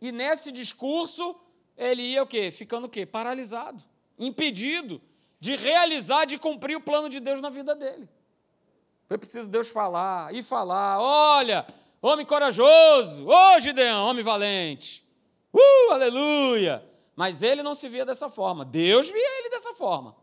e 0.00 0.12
nesse 0.12 0.52
discurso, 0.52 1.34
ele 1.76 2.02
ia 2.02 2.22
o 2.22 2.26
quê? 2.26 2.50
Ficando 2.52 2.86
o 2.86 2.88
quê? 2.88 3.04
Paralisado, 3.04 3.82
impedido 4.18 5.02
de 5.40 5.56
realizar, 5.56 6.24
de 6.24 6.38
cumprir 6.38 6.76
o 6.76 6.80
plano 6.80 7.08
de 7.08 7.18
Deus 7.18 7.40
na 7.40 7.50
vida 7.50 7.74
dele. 7.74 8.08
Foi 9.08 9.18
preciso 9.18 9.50
Deus 9.50 9.68
falar 9.68 10.32
e 10.32 10.42
falar: 10.42 11.00
olha, 11.00 11.66
homem 12.00 12.24
corajoso, 12.24 13.26
ô 13.26 13.58
Gideão, 13.58 14.06
homem 14.06 14.22
valente, 14.22 15.04
uh, 15.52 15.92
aleluia. 15.92 16.88
Mas 17.16 17.42
ele 17.42 17.62
não 17.62 17.74
se 17.74 17.88
via 17.88 18.04
dessa 18.04 18.30
forma, 18.30 18.64
Deus 18.64 19.10
via 19.10 19.38
ele 19.38 19.50
dessa 19.50 19.74
forma. 19.74 20.16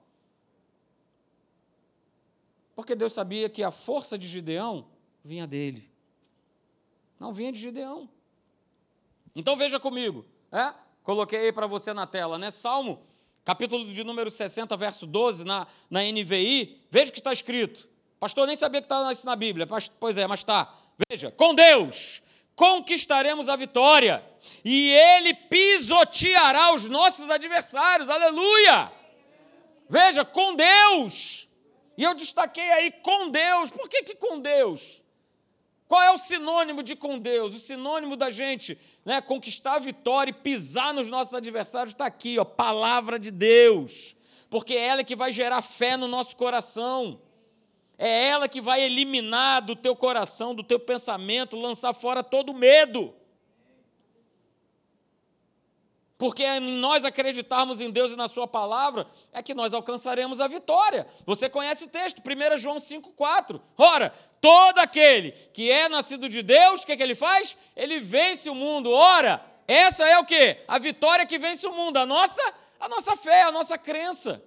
Porque 2.76 2.96
Deus 2.96 3.14
sabia 3.14 3.50
que 3.50 3.62
a 3.62 3.70
força 3.70 4.18
de 4.18 4.28
Gideão 4.28 4.88
vinha 5.24 5.46
dele, 5.46 5.91
não 7.22 7.32
vinha 7.32 7.52
de 7.52 7.60
Gideão. 7.60 8.10
Então 9.36 9.56
veja 9.56 9.80
comigo, 9.80 10.26
é? 10.52 10.74
coloquei 11.04 11.38
aí 11.38 11.54
para 11.54 11.68
você 11.68 11.94
na 11.94 12.08
tela, 12.08 12.40
né? 12.40 12.50
Salmo, 12.50 13.06
capítulo 13.46 13.94
de 13.94 14.04
número 14.04 14.32
60, 14.32 14.76
verso 14.76 15.06
12, 15.06 15.46
na, 15.46 15.68
na 15.88 16.02
NVI, 16.02 16.82
veja 16.90 17.12
o 17.12 17.14
que 17.14 17.20
está 17.20 17.32
escrito. 17.32 17.88
Pastor, 18.20 18.48
nem 18.48 18.56
sabia 18.56 18.82
que 18.82 18.86
estava 18.86 19.12
isso 19.12 19.28
na 19.28 19.36
Bíblia. 19.36 19.68
Pois 20.00 20.18
é, 20.18 20.26
mas 20.26 20.40
está. 20.40 20.76
Veja, 21.08 21.30
com 21.30 21.54
Deus 21.54 22.24
conquistaremos 22.56 23.50
a 23.50 23.56
vitória 23.56 24.24
e 24.66 24.92
Ele 24.92 25.34
pisoteará 25.34 26.74
os 26.74 26.90
nossos 26.90 27.30
adversários. 27.30 28.10
Aleluia! 28.10 28.92
Veja, 29.88 30.26
com 30.26 30.56
Deus. 30.56 31.48
E 31.96 32.04
eu 32.04 32.16
destaquei 32.16 32.72
aí 32.72 32.92
com 32.92 33.30
Deus. 33.30 33.70
Por 33.70 33.88
que, 33.88 34.02
que 34.02 34.16
com 34.16 34.40
Deus? 34.40 35.01
Qual 35.92 36.02
é 36.02 36.10
o 36.10 36.18
sinônimo 36.18 36.82
de 36.82 36.96
com 36.96 37.20
Deus? 37.20 37.54
O 37.54 37.60
sinônimo 37.60 38.16
da 38.16 38.30
gente 38.30 38.80
né, 39.04 39.20
conquistar 39.20 39.74
a 39.74 39.80
vitória 39.80 40.32
e 40.32 40.34
pisar 40.34 40.94
nos 40.94 41.10
nossos 41.10 41.34
adversários 41.34 41.94
está 41.94 42.06
aqui, 42.06 42.40
ó, 42.40 42.46
palavra 42.46 43.20
de 43.20 43.30
Deus. 43.30 44.16
Porque 44.50 44.74
é 44.74 44.88
ela 44.88 45.04
que 45.04 45.18
vai 45.18 45.34
gerar 45.34 45.62
fé 45.62 45.98
no 45.98 46.08
nosso 46.08 46.38
coração. 46.38 47.20
É 47.98 48.30
ela 48.30 48.48
que 48.48 48.62
vai 48.62 48.82
eliminar 48.82 49.62
do 49.64 49.76
teu 49.76 49.94
coração, 49.94 50.56
do 50.56 50.64
teu 50.64 50.80
pensamento, 50.80 51.58
lançar 51.58 51.94
fora 51.94 52.24
todo 52.24 52.54
medo. 52.54 53.14
Porque 56.22 56.44
em 56.44 56.78
nós 56.78 57.04
acreditarmos 57.04 57.82
em 57.82 57.90
Deus 57.90 58.12
e 58.12 58.16
na 58.16 58.28
Sua 58.28 58.48
palavra, 58.48 59.08
é 59.34 59.42
que 59.42 59.56
nós 59.56 59.74
alcançaremos 59.74 60.40
a 60.40 60.48
vitória. 60.48 61.08
Você 61.26 61.50
conhece 61.50 61.86
o 61.86 61.88
texto, 61.88 62.22
1 62.22 62.58
João 62.58 62.78
5,4. 62.78 63.60
Ora, 63.76 64.14
todo 64.40 64.78
aquele 64.78 65.32
que 65.52 65.72
é 65.72 65.90
nascido 65.90 66.30
de 66.30 66.44
Deus, 66.44 66.84
o 66.84 66.86
que, 66.86 66.92
é 66.92 66.96
que 66.96 67.02
ele 67.02 67.16
faz? 67.16 67.58
Ele 67.76 68.00
vence 68.00 68.52
o 68.52 68.54
mundo. 68.54 68.92
Ora, 68.92 69.44
essa 69.68 70.08
é 70.08 70.20
o 70.20 70.24
que? 70.24 70.58
A 70.68 70.78
vitória 70.78 71.26
que 71.26 71.40
vence 71.40 71.66
o 71.66 71.74
mundo, 71.74 71.98
a 71.98 72.06
nossa, 72.06 72.54
a 72.80 72.88
nossa 72.88 73.16
fé, 73.16 73.42
a 73.42 73.52
nossa 73.52 73.76
crença. 73.76 74.44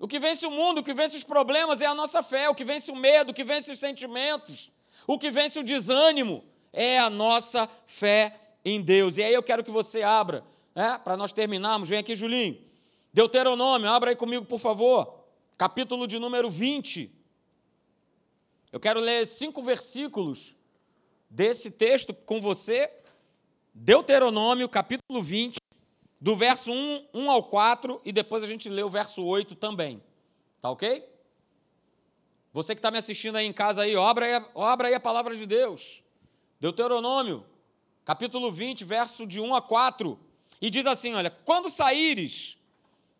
O 0.00 0.08
que 0.08 0.18
vence 0.18 0.44
o 0.44 0.50
mundo, 0.50 0.78
o 0.78 0.82
que 0.82 0.92
vence 0.92 1.16
os 1.16 1.22
problemas 1.22 1.80
é 1.80 1.86
a 1.86 1.94
nossa 1.94 2.24
fé, 2.24 2.48
o 2.48 2.56
que 2.56 2.64
vence 2.64 2.90
o 2.90 2.96
medo, 2.96 3.30
o 3.30 3.34
que 3.34 3.44
vence 3.44 3.70
os 3.70 3.78
sentimentos, 3.78 4.72
o 5.06 5.16
que 5.16 5.30
vence 5.30 5.60
o 5.60 5.62
desânimo 5.62 6.44
é 6.72 6.98
a 6.98 7.08
nossa 7.08 7.68
fé 7.86 8.36
em 8.64 8.82
Deus. 8.82 9.16
E 9.16 9.22
aí 9.22 9.32
eu 9.32 9.44
quero 9.44 9.62
que 9.62 9.70
você 9.70 10.02
abra, 10.02 10.44
né, 10.74 11.00
para 11.02 11.16
nós 11.16 11.32
terminarmos. 11.32 11.88
Vem 11.88 11.98
aqui, 11.98 12.14
Julinho. 12.14 12.58
Deuteronômio, 13.12 13.88
abra 13.90 14.10
aí 14.10 14.16
comigo, 14.16 14.44
por 14.44 14.58
favor. 14.58 15.24
Capítulo 15.58 16.06
de 16.06 16.18
número 16.18 16.48
20. 16.48 17.12
Eu 18.72 18.80
quero 18.80 19.00
ler 19.00 19.26
cinco 19.26 19.62
versículos 19.62 20.56
desse 21.28 21.70
texto 21.70 22.14
com 22.14 22.40
você. 22.40 22.90
Deuteronômio, 23.74 24.68
capítulo 24.68 25.22
20, 25.22 25.56
do 26.20 26.36
verso 26.36 26.72
1, 26.72 27.08
1 27.12 27.30
ao 27.30 27.44
4, 27.44 28.00
e 28.04 28.12
depois 28.12 28.42
a 28.42 28.46
gente 28.46 28.68
lê 28.68 28.82
o 28.82 28.90
verso 28.90 29.24
8 29.24 29.54
também. 29.54 30.02
Tá 30.60 30.70
ok? 30.70 31.06
Você 32.52 32.74
que 32.74 32.78
está 32.78 32.90
me 32.90 32.98
assistindo 32.98 33.36
aí 33.36 33.46
em 33.46 33.52
casa 33.52 33.82
aí, 33.82 33.96
obra 33.96 34.26
aí, 34.26 34.44
obra 34.54 34.88
aí 34.88 34.94
a 34.94 35.00
palavra 35.00 35.34
de 35.34 35.46
Deus. 35.46 36.02
Deuteronômio, 36.60 37.44
capítulo 38.04 38.52
20, 38.52 38.84
verso 38.84 39.26
de 39.26 39.40
1 39.40 39.54
a 39.54 39.62
4. 39.62 40.18
E 40.62 40.70
diz 40.70 40.86
assim: 40.86 41.12
olha, 41.12 41.30
quando 41.30 41.68
saíres, 41.68 42.56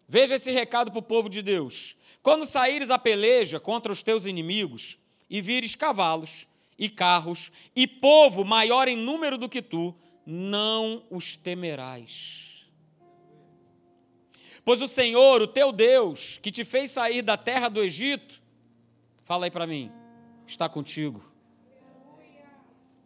veja 0.09 0.37
esse 0.37 0.51
recado 0.51 0.91
para 0.91 1.01
o 1.01 1.03
povo 1.03 1.29
de 1.29 1.43
Deus. 1.43 1.97
Quando 2.23 2.47
saíres 2.47 2.91
a 2.91 2.99
peleja 2.99 3.61
contra 3.61 3.93
os 3.93 4.03
teus 4.03 4.25
inimigos, 4.25 4.97
e 5.29 5.43
vires 5.43 5.75
cavalos, 5.75 6.47
e 6.79 6.89
carros, 6.89 7.53
e 7.77 7.87
povo 7.87 8.45
maior 8.45 8.89
em 8.89 8.97
número 8.97 9.37
do 9.37 9.49
que 9.49 9.61
tu, 9.61 9.95
não 10.25 11.05
os 11.11 11.37
temerás 11.37 12.43
Pois 14.65 14.81
o 14.81 14.87
Senhor, 14.87 15.43
o 15.43 15.49
teu 15.49 15.73
Deus, 15.73 16.39
que 16.39 16.51
te 16.51 16.65
fez 16.65 16.93
sair 16.93 17.23
da 17.23 17.37
terra 17.37 17.69
do 17.69 17.83
Egito, 17.83 18.41
fala 19.25 19.47
aí 19.47 19.51
para 19.51 19.67
mim, 19.67 19.91
está 20.47 20.69
contigo. 20.69 21.23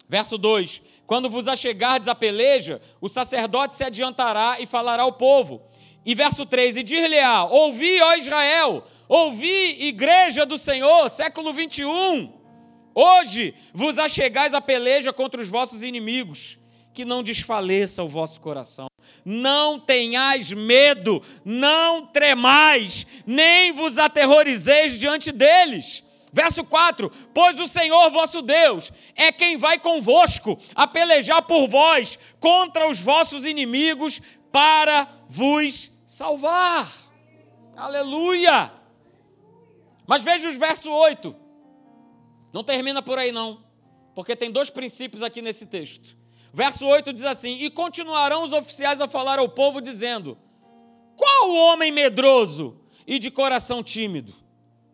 Verso 0.06 0.36
2: 0.36 0.82
Quando 1.06 1.30
vos 1.30 1.46
achegardes 1.46 2.08
a 2.08 2.14
peleja, 2.14 2.80
o 3.00 3.08
sacerdote 3.08 3.74
se 3.74 3.84
adiantará 3.84 4.56
e 4.60 4.66
falará 4.66 5.04
ao 5.04 5.12
povo. 5.12 5.62
E 6.04 6.14
verso 6.14 6.44
3: 6.44 6.78
E 6.78 6.82
dir-lhe-á: 6.82 7.44
Ouvi, 7.44 8.00
ó 8.00 8.14
Israel, 8.14 8.84
ouvi, 9.08 9.86
igreja 9.86 10.44
do 10.44 10.58
Senhor, 10.58 11.08
século 11.08 11.52
21. 11.52 12.32
Hoje 12.94 13.54
vos 13.72 13.98
achegais 13.98 14.54
a 14.54 14.60
peleja 14.60 15.12
contra 15.12 15.40
os 15.40 15.48
vossos 15.48 15.82
inimigos, 15.82 16.58
que 16.92 17.04
não 17.04 17.22
desfaleça 17.22 18.02
o 18.02 18.08
vosso 18.08 18.40
coração 18.40 18.86
não 19.24 19.80
tenhais 19.80 20.52
medo, 20.52 21.20
não 21.44 22.06
tremais, 22.06 23.04
nem 23.26 23.72
vos 23.72 23.98
aterrorizeis 23.98 24.96
diante 24.96 25.32
deles. 25.32 26.04
Verso 26.36 26.62
4: 26.64 27.10
Pois 27.32 27.58
o 27.58 27.66
Senhor 27.66 28.10
vosso 28.10 28.42
Deus 28.42 28.92
é 29.14 29.32
quem 29.32 29.56
vai 29.56 29.78
convosco 29.78 30.58
a 30.74 30.86
pelejar 30.86 31.40
por 31.40 31.66
vós 31.66 32.18
contra 32.38 32.86
os 32.90 33.00
vossos 33.00 33.46
inimigos 33.46 34.20
para 34.52 35.08
vos 35.30 35.90
salvar. 36.04 36.92
Aleluia! 37.74 38.70
Mas 40.06 40.22
veja 40.22 40.50
os 40.50 40.58
verso 40.58 40.90
8. 40.92 41.34
Não 42.52 42.62
termina 42.62 43.00
por 43.00 43.18
aí, 43.18 43.32
não, 43.32 43.64
porque 44.14 44.36
tem 44.36 44.50
dois 44.50 44.68
princípios 44.68 45.22
aqui 45.22 45.40
nesse 45.40 45.64
texto. 45.64 46.18
Verso 46.52 46.84
8 46.84 47.14
diz 47.14 47.24
assim: 47.24 47.54
E 47.62 47.70
continuarão 47.70 48.44
os 48.44 48.52
oficiais 48.52 49.00
a 49.00 49.08
falar 49.08 49.38
ao 49.38 49.48
povo, 49.48 49.80
dizendo: 49.80 50.36
Qual 51.16 51.50
homem 51.50 51.90
medroso 51.90 52.78
e 53.06 53.18
de 53.18 53.30
coração 53.30 53.82
tímido? 53.82 54.34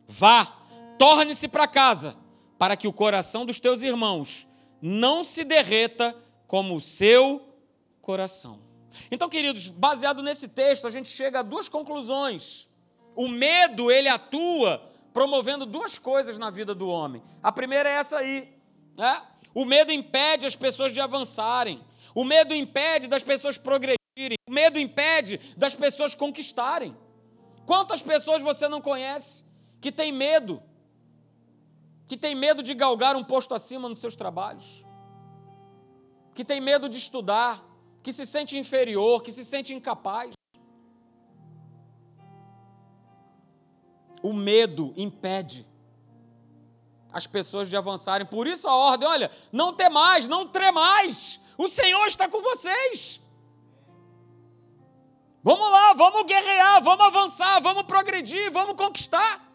Vá, 0.07 0.62
torne-se 1.03 1.49
para 1.49 1.67
casa, 1.67 2.15
para 2.57 2.77
que 2.77 2.87
o 2.87 2.93
coração 2.93 3.45
dos 3.45 3.59
teus 3.59 3.83
irmãos 3.83 4.47
não 4.81 5.25
se 5.25 5.43
derreta 5.43 6.17
como 6.47 6.77
o 6.77 6.81
seu 6.81 7.57
coração. 8.01 8.61
Então, 9.11 9.29
queridos, 9.29 9.69
baseado 9.69 10.23
nesse 10.23 10.47
texto, 10.47 10.87
a 10.87 10.91
gente 10.91 11.09
chega 11.09 11.41
a 11.41 11.43
duas 11.43 11.69
conclusões. 11.69 12.69
O 13.17 13.27
medo, 13.27 13.91
ele 13.91 14.09
atua 14.09 14.81
promovendo 15.13 15.67
duas 15.67 15.99
coisas 15.99 16.39
na 16.39 16.51
vida 16.51 16.73
do 16.73 16.89
homem. 16.89 17.21
A 17.43 17.51
primeira 17.51 17.89
é 17.89 17.95
essa 17.95 18.19
aí, 18.19 18.57
né? 18.97 19.23
O 19.53 19.65
medo 19.65 19.91
impede 19.91 20.47
as 20.47 20.55
pessoas 20.55 20.93
de 20.93 21.01
avançarem. 21.01 21.83
O 22.15 22.23
medo 22.23 22.55
impede 22.55 23.09
das 23.09 23.25
pessoas 23.25 23.59
progredirem. 23.59 24.39
O 24.49 24.53
medo 24.53 24.79
impede 24.79 25.41
das 25.57 25.75
pessoas 25.75 26.15
conquistarem. 26.15 26.97
Quantas 27.67 28.03
pessoas 28.03 28.41
você 28.41 28.69
não 28.69 28.81
conhece 28.81 29.45
que 29.81 29.91
tem 29.91 30.13
medo? 30.13 30.63
Que 32.13 32.17
tem 32.19 32.35
medo 32.35 32.63
de 32.63 32.75
galgar 32.75 33.17
um 33.17 33.25
posto 33.25 33.55
acima 33.55 33.89
nos 33.89 33.99
seus 33.99 34.15
trabalhos? 34.15 34.85
Que 36.35 36.45
tem 36.45 36.61
medo 36.61 36.87
de 36.87 36.99
estudar? 36.99 37.65
Que 38.03 38.13
se 38.13 38.27
sente 38.27 38.59
inferior? 38.59 39.23
Que 39.23 39.33
se 39.33 39.43
sente 39.47 39.73
incapaz? 39.73 40.35
O 44.23 44.31
medo 44.35 44.93
impede 44.95 45.67
as 47.11 47.27
pessoas 47.27 47.71
de 47.71 47.79
avançarem. 47.79 48.27
Por 48.27 48.47
isso 48.47 48.69
a 48.69 48.77
ordem, 48.77 49.09
olha, 49.09 49.31
não 49.51 49.73
temais, 49.73 50.29
não 50.29 50.47
tremais. 50.47 51.41
O 51.57 51.67
Senhor 51.67 52.05
está 52.05 52.29
com 52.29 52.43
vocês. 52.43 53.23
Vamos 55.43 55.71
lá, 55.71 55.95
vamos 55.95 56.25
guerrear, 56.25 56.83
vamos 56.83 57.07
avançar, 57.07 57.59
vamos 57.63 57.85
progredir, 57.85 58.53
vamos 58.53 58.77
conquistar. 58.77 59.52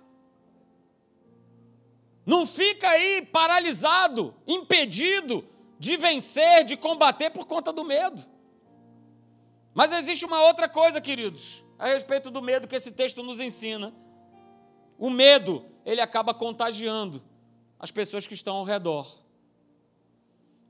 Não 2.28 2.46
fica 2.46 2.90
aí 2.90 3.22
paralisado, 3.22 4.36
impedido 4.46 5.48
de 5.80 5.96
vencer, 5.96 6.66
de 6.66 6.76
combater 6.76 7.30
por 7.30 7.48
conta 7.48 7.72
do 7.72 7.86
medo. 7.86 8.22
Mas 9.74 9.94
existe 9.94 10.26
uma 10.26 10.44
outra 10.44 10.68
coisa, 10.68 11.00
queridos, 11.00 11.64
a 11.80 11.88
respeito 11.88 12.30
do 12.30 12.42
medo 12.42 12.68
que 12.68 12.76
esse 12.76 12.92
texto 12.92 13.24
nos 13.24 13.40
ensina. 13.40 13.94
O 15.00 15.10
medo, 15.10 15.68
ele 15.86 16.02
acaba 16.02 16.34
contagiando 16.34 17.24
as 17.80 17.92
pessoas 17.92 18.28
que 18.28 18.34
estão 18.34 18.58
ao 18.58 18.66
redor. 18.66 19.08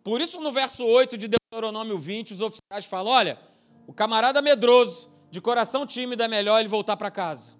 Por 0.04 0.22
isso, 0.22 0.40
no 0.40 0.52
verso 0.52 0.86
8 0.86 1.18
de 1.18 1.28
Deuteronômio 1.28 1.98
20, 1.98 2.36
os 2.36 2.42
oficiais 2.42 2.86
falam: 2.86 3.12
olha, 3.12 3.40
o 3.88 3.94
camarada 3.94 4.44
medroso, 4.44 5.10
de 5.32 5.42
coração 5.42 5.88
tímido, 5.88 6.22
é 6.22 6.28
melhor 6.28 6.60
ele 6.60 6.70
voltar 6.70 6.96
para 6.98 7.10
casa. 7.10 7.54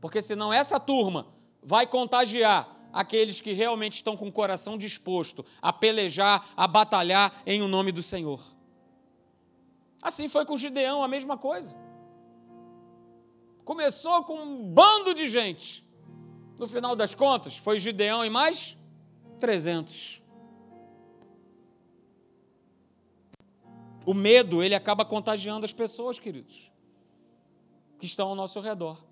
Porque 0.00 0.22
senão 0.22 0.52
essa 0.52 0.78
turma 0.78 1.41
vai 1.62 1.86
contagiar 1.86 2.68
aqueles 2.92 3.40
que 3.40 3.52
realmente 3.52 3.94
estão 3.94 4.16
com 4.16 4.28
o 4.28 4.32
coração 4.32 4.76
disposto 4.76 5.44
a 5.60 5.72
pelejar, 5.72 6.52
a 6.56 6.66
batalhar 6.66 7.42
em 7.46 7.62
o 7.62 7.68
nome 7.68 7.92
do 7.92 8.02
Senhor. 8.02 8.40
Assim 10.00 10.28
foi 10.28 10.44
com 10.44 10.56
Gideão, 10.56 11.02
a 11.02 11.08
mesma 11.08 11.38
coisa. 11.38 11.76
Começou 13.64 14.24
com 14.24 14.34
um 14.34 14.68
bando 14.68 15.14
de 15.14 15.28
gente. 15.28 15.86
No 16.58 16.66
final 16.66 16.94
das 16.94 17.14
contas, 17.14 17.56
foi 17.56 17.78
Gideão 17.78 18.24
e 18.24 18.30
mais 18.30 18.76
300. 19.38 20.20
O 24.04 24.12
medo, 24.12 24.62
ele 24.62 24.74
acaba 24.74 25.04
contagiando 25.04 25.64
as 25.64 25.72
pessoas, 25.72 26.18
queridos, 26.18 26.72
que 27.98 28.06
estão 28.06 28.28
ao 28.28 28.34
nosso 28.34 28.58
redor. 28.60 29.11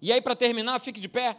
E 0.00 0.12
aí, 0.12 0.20
para 0.20 0.36
terminar, 0.36 0.78
fique 0.80 1.00
de 1.00 1.08
pé. 1.08 1.36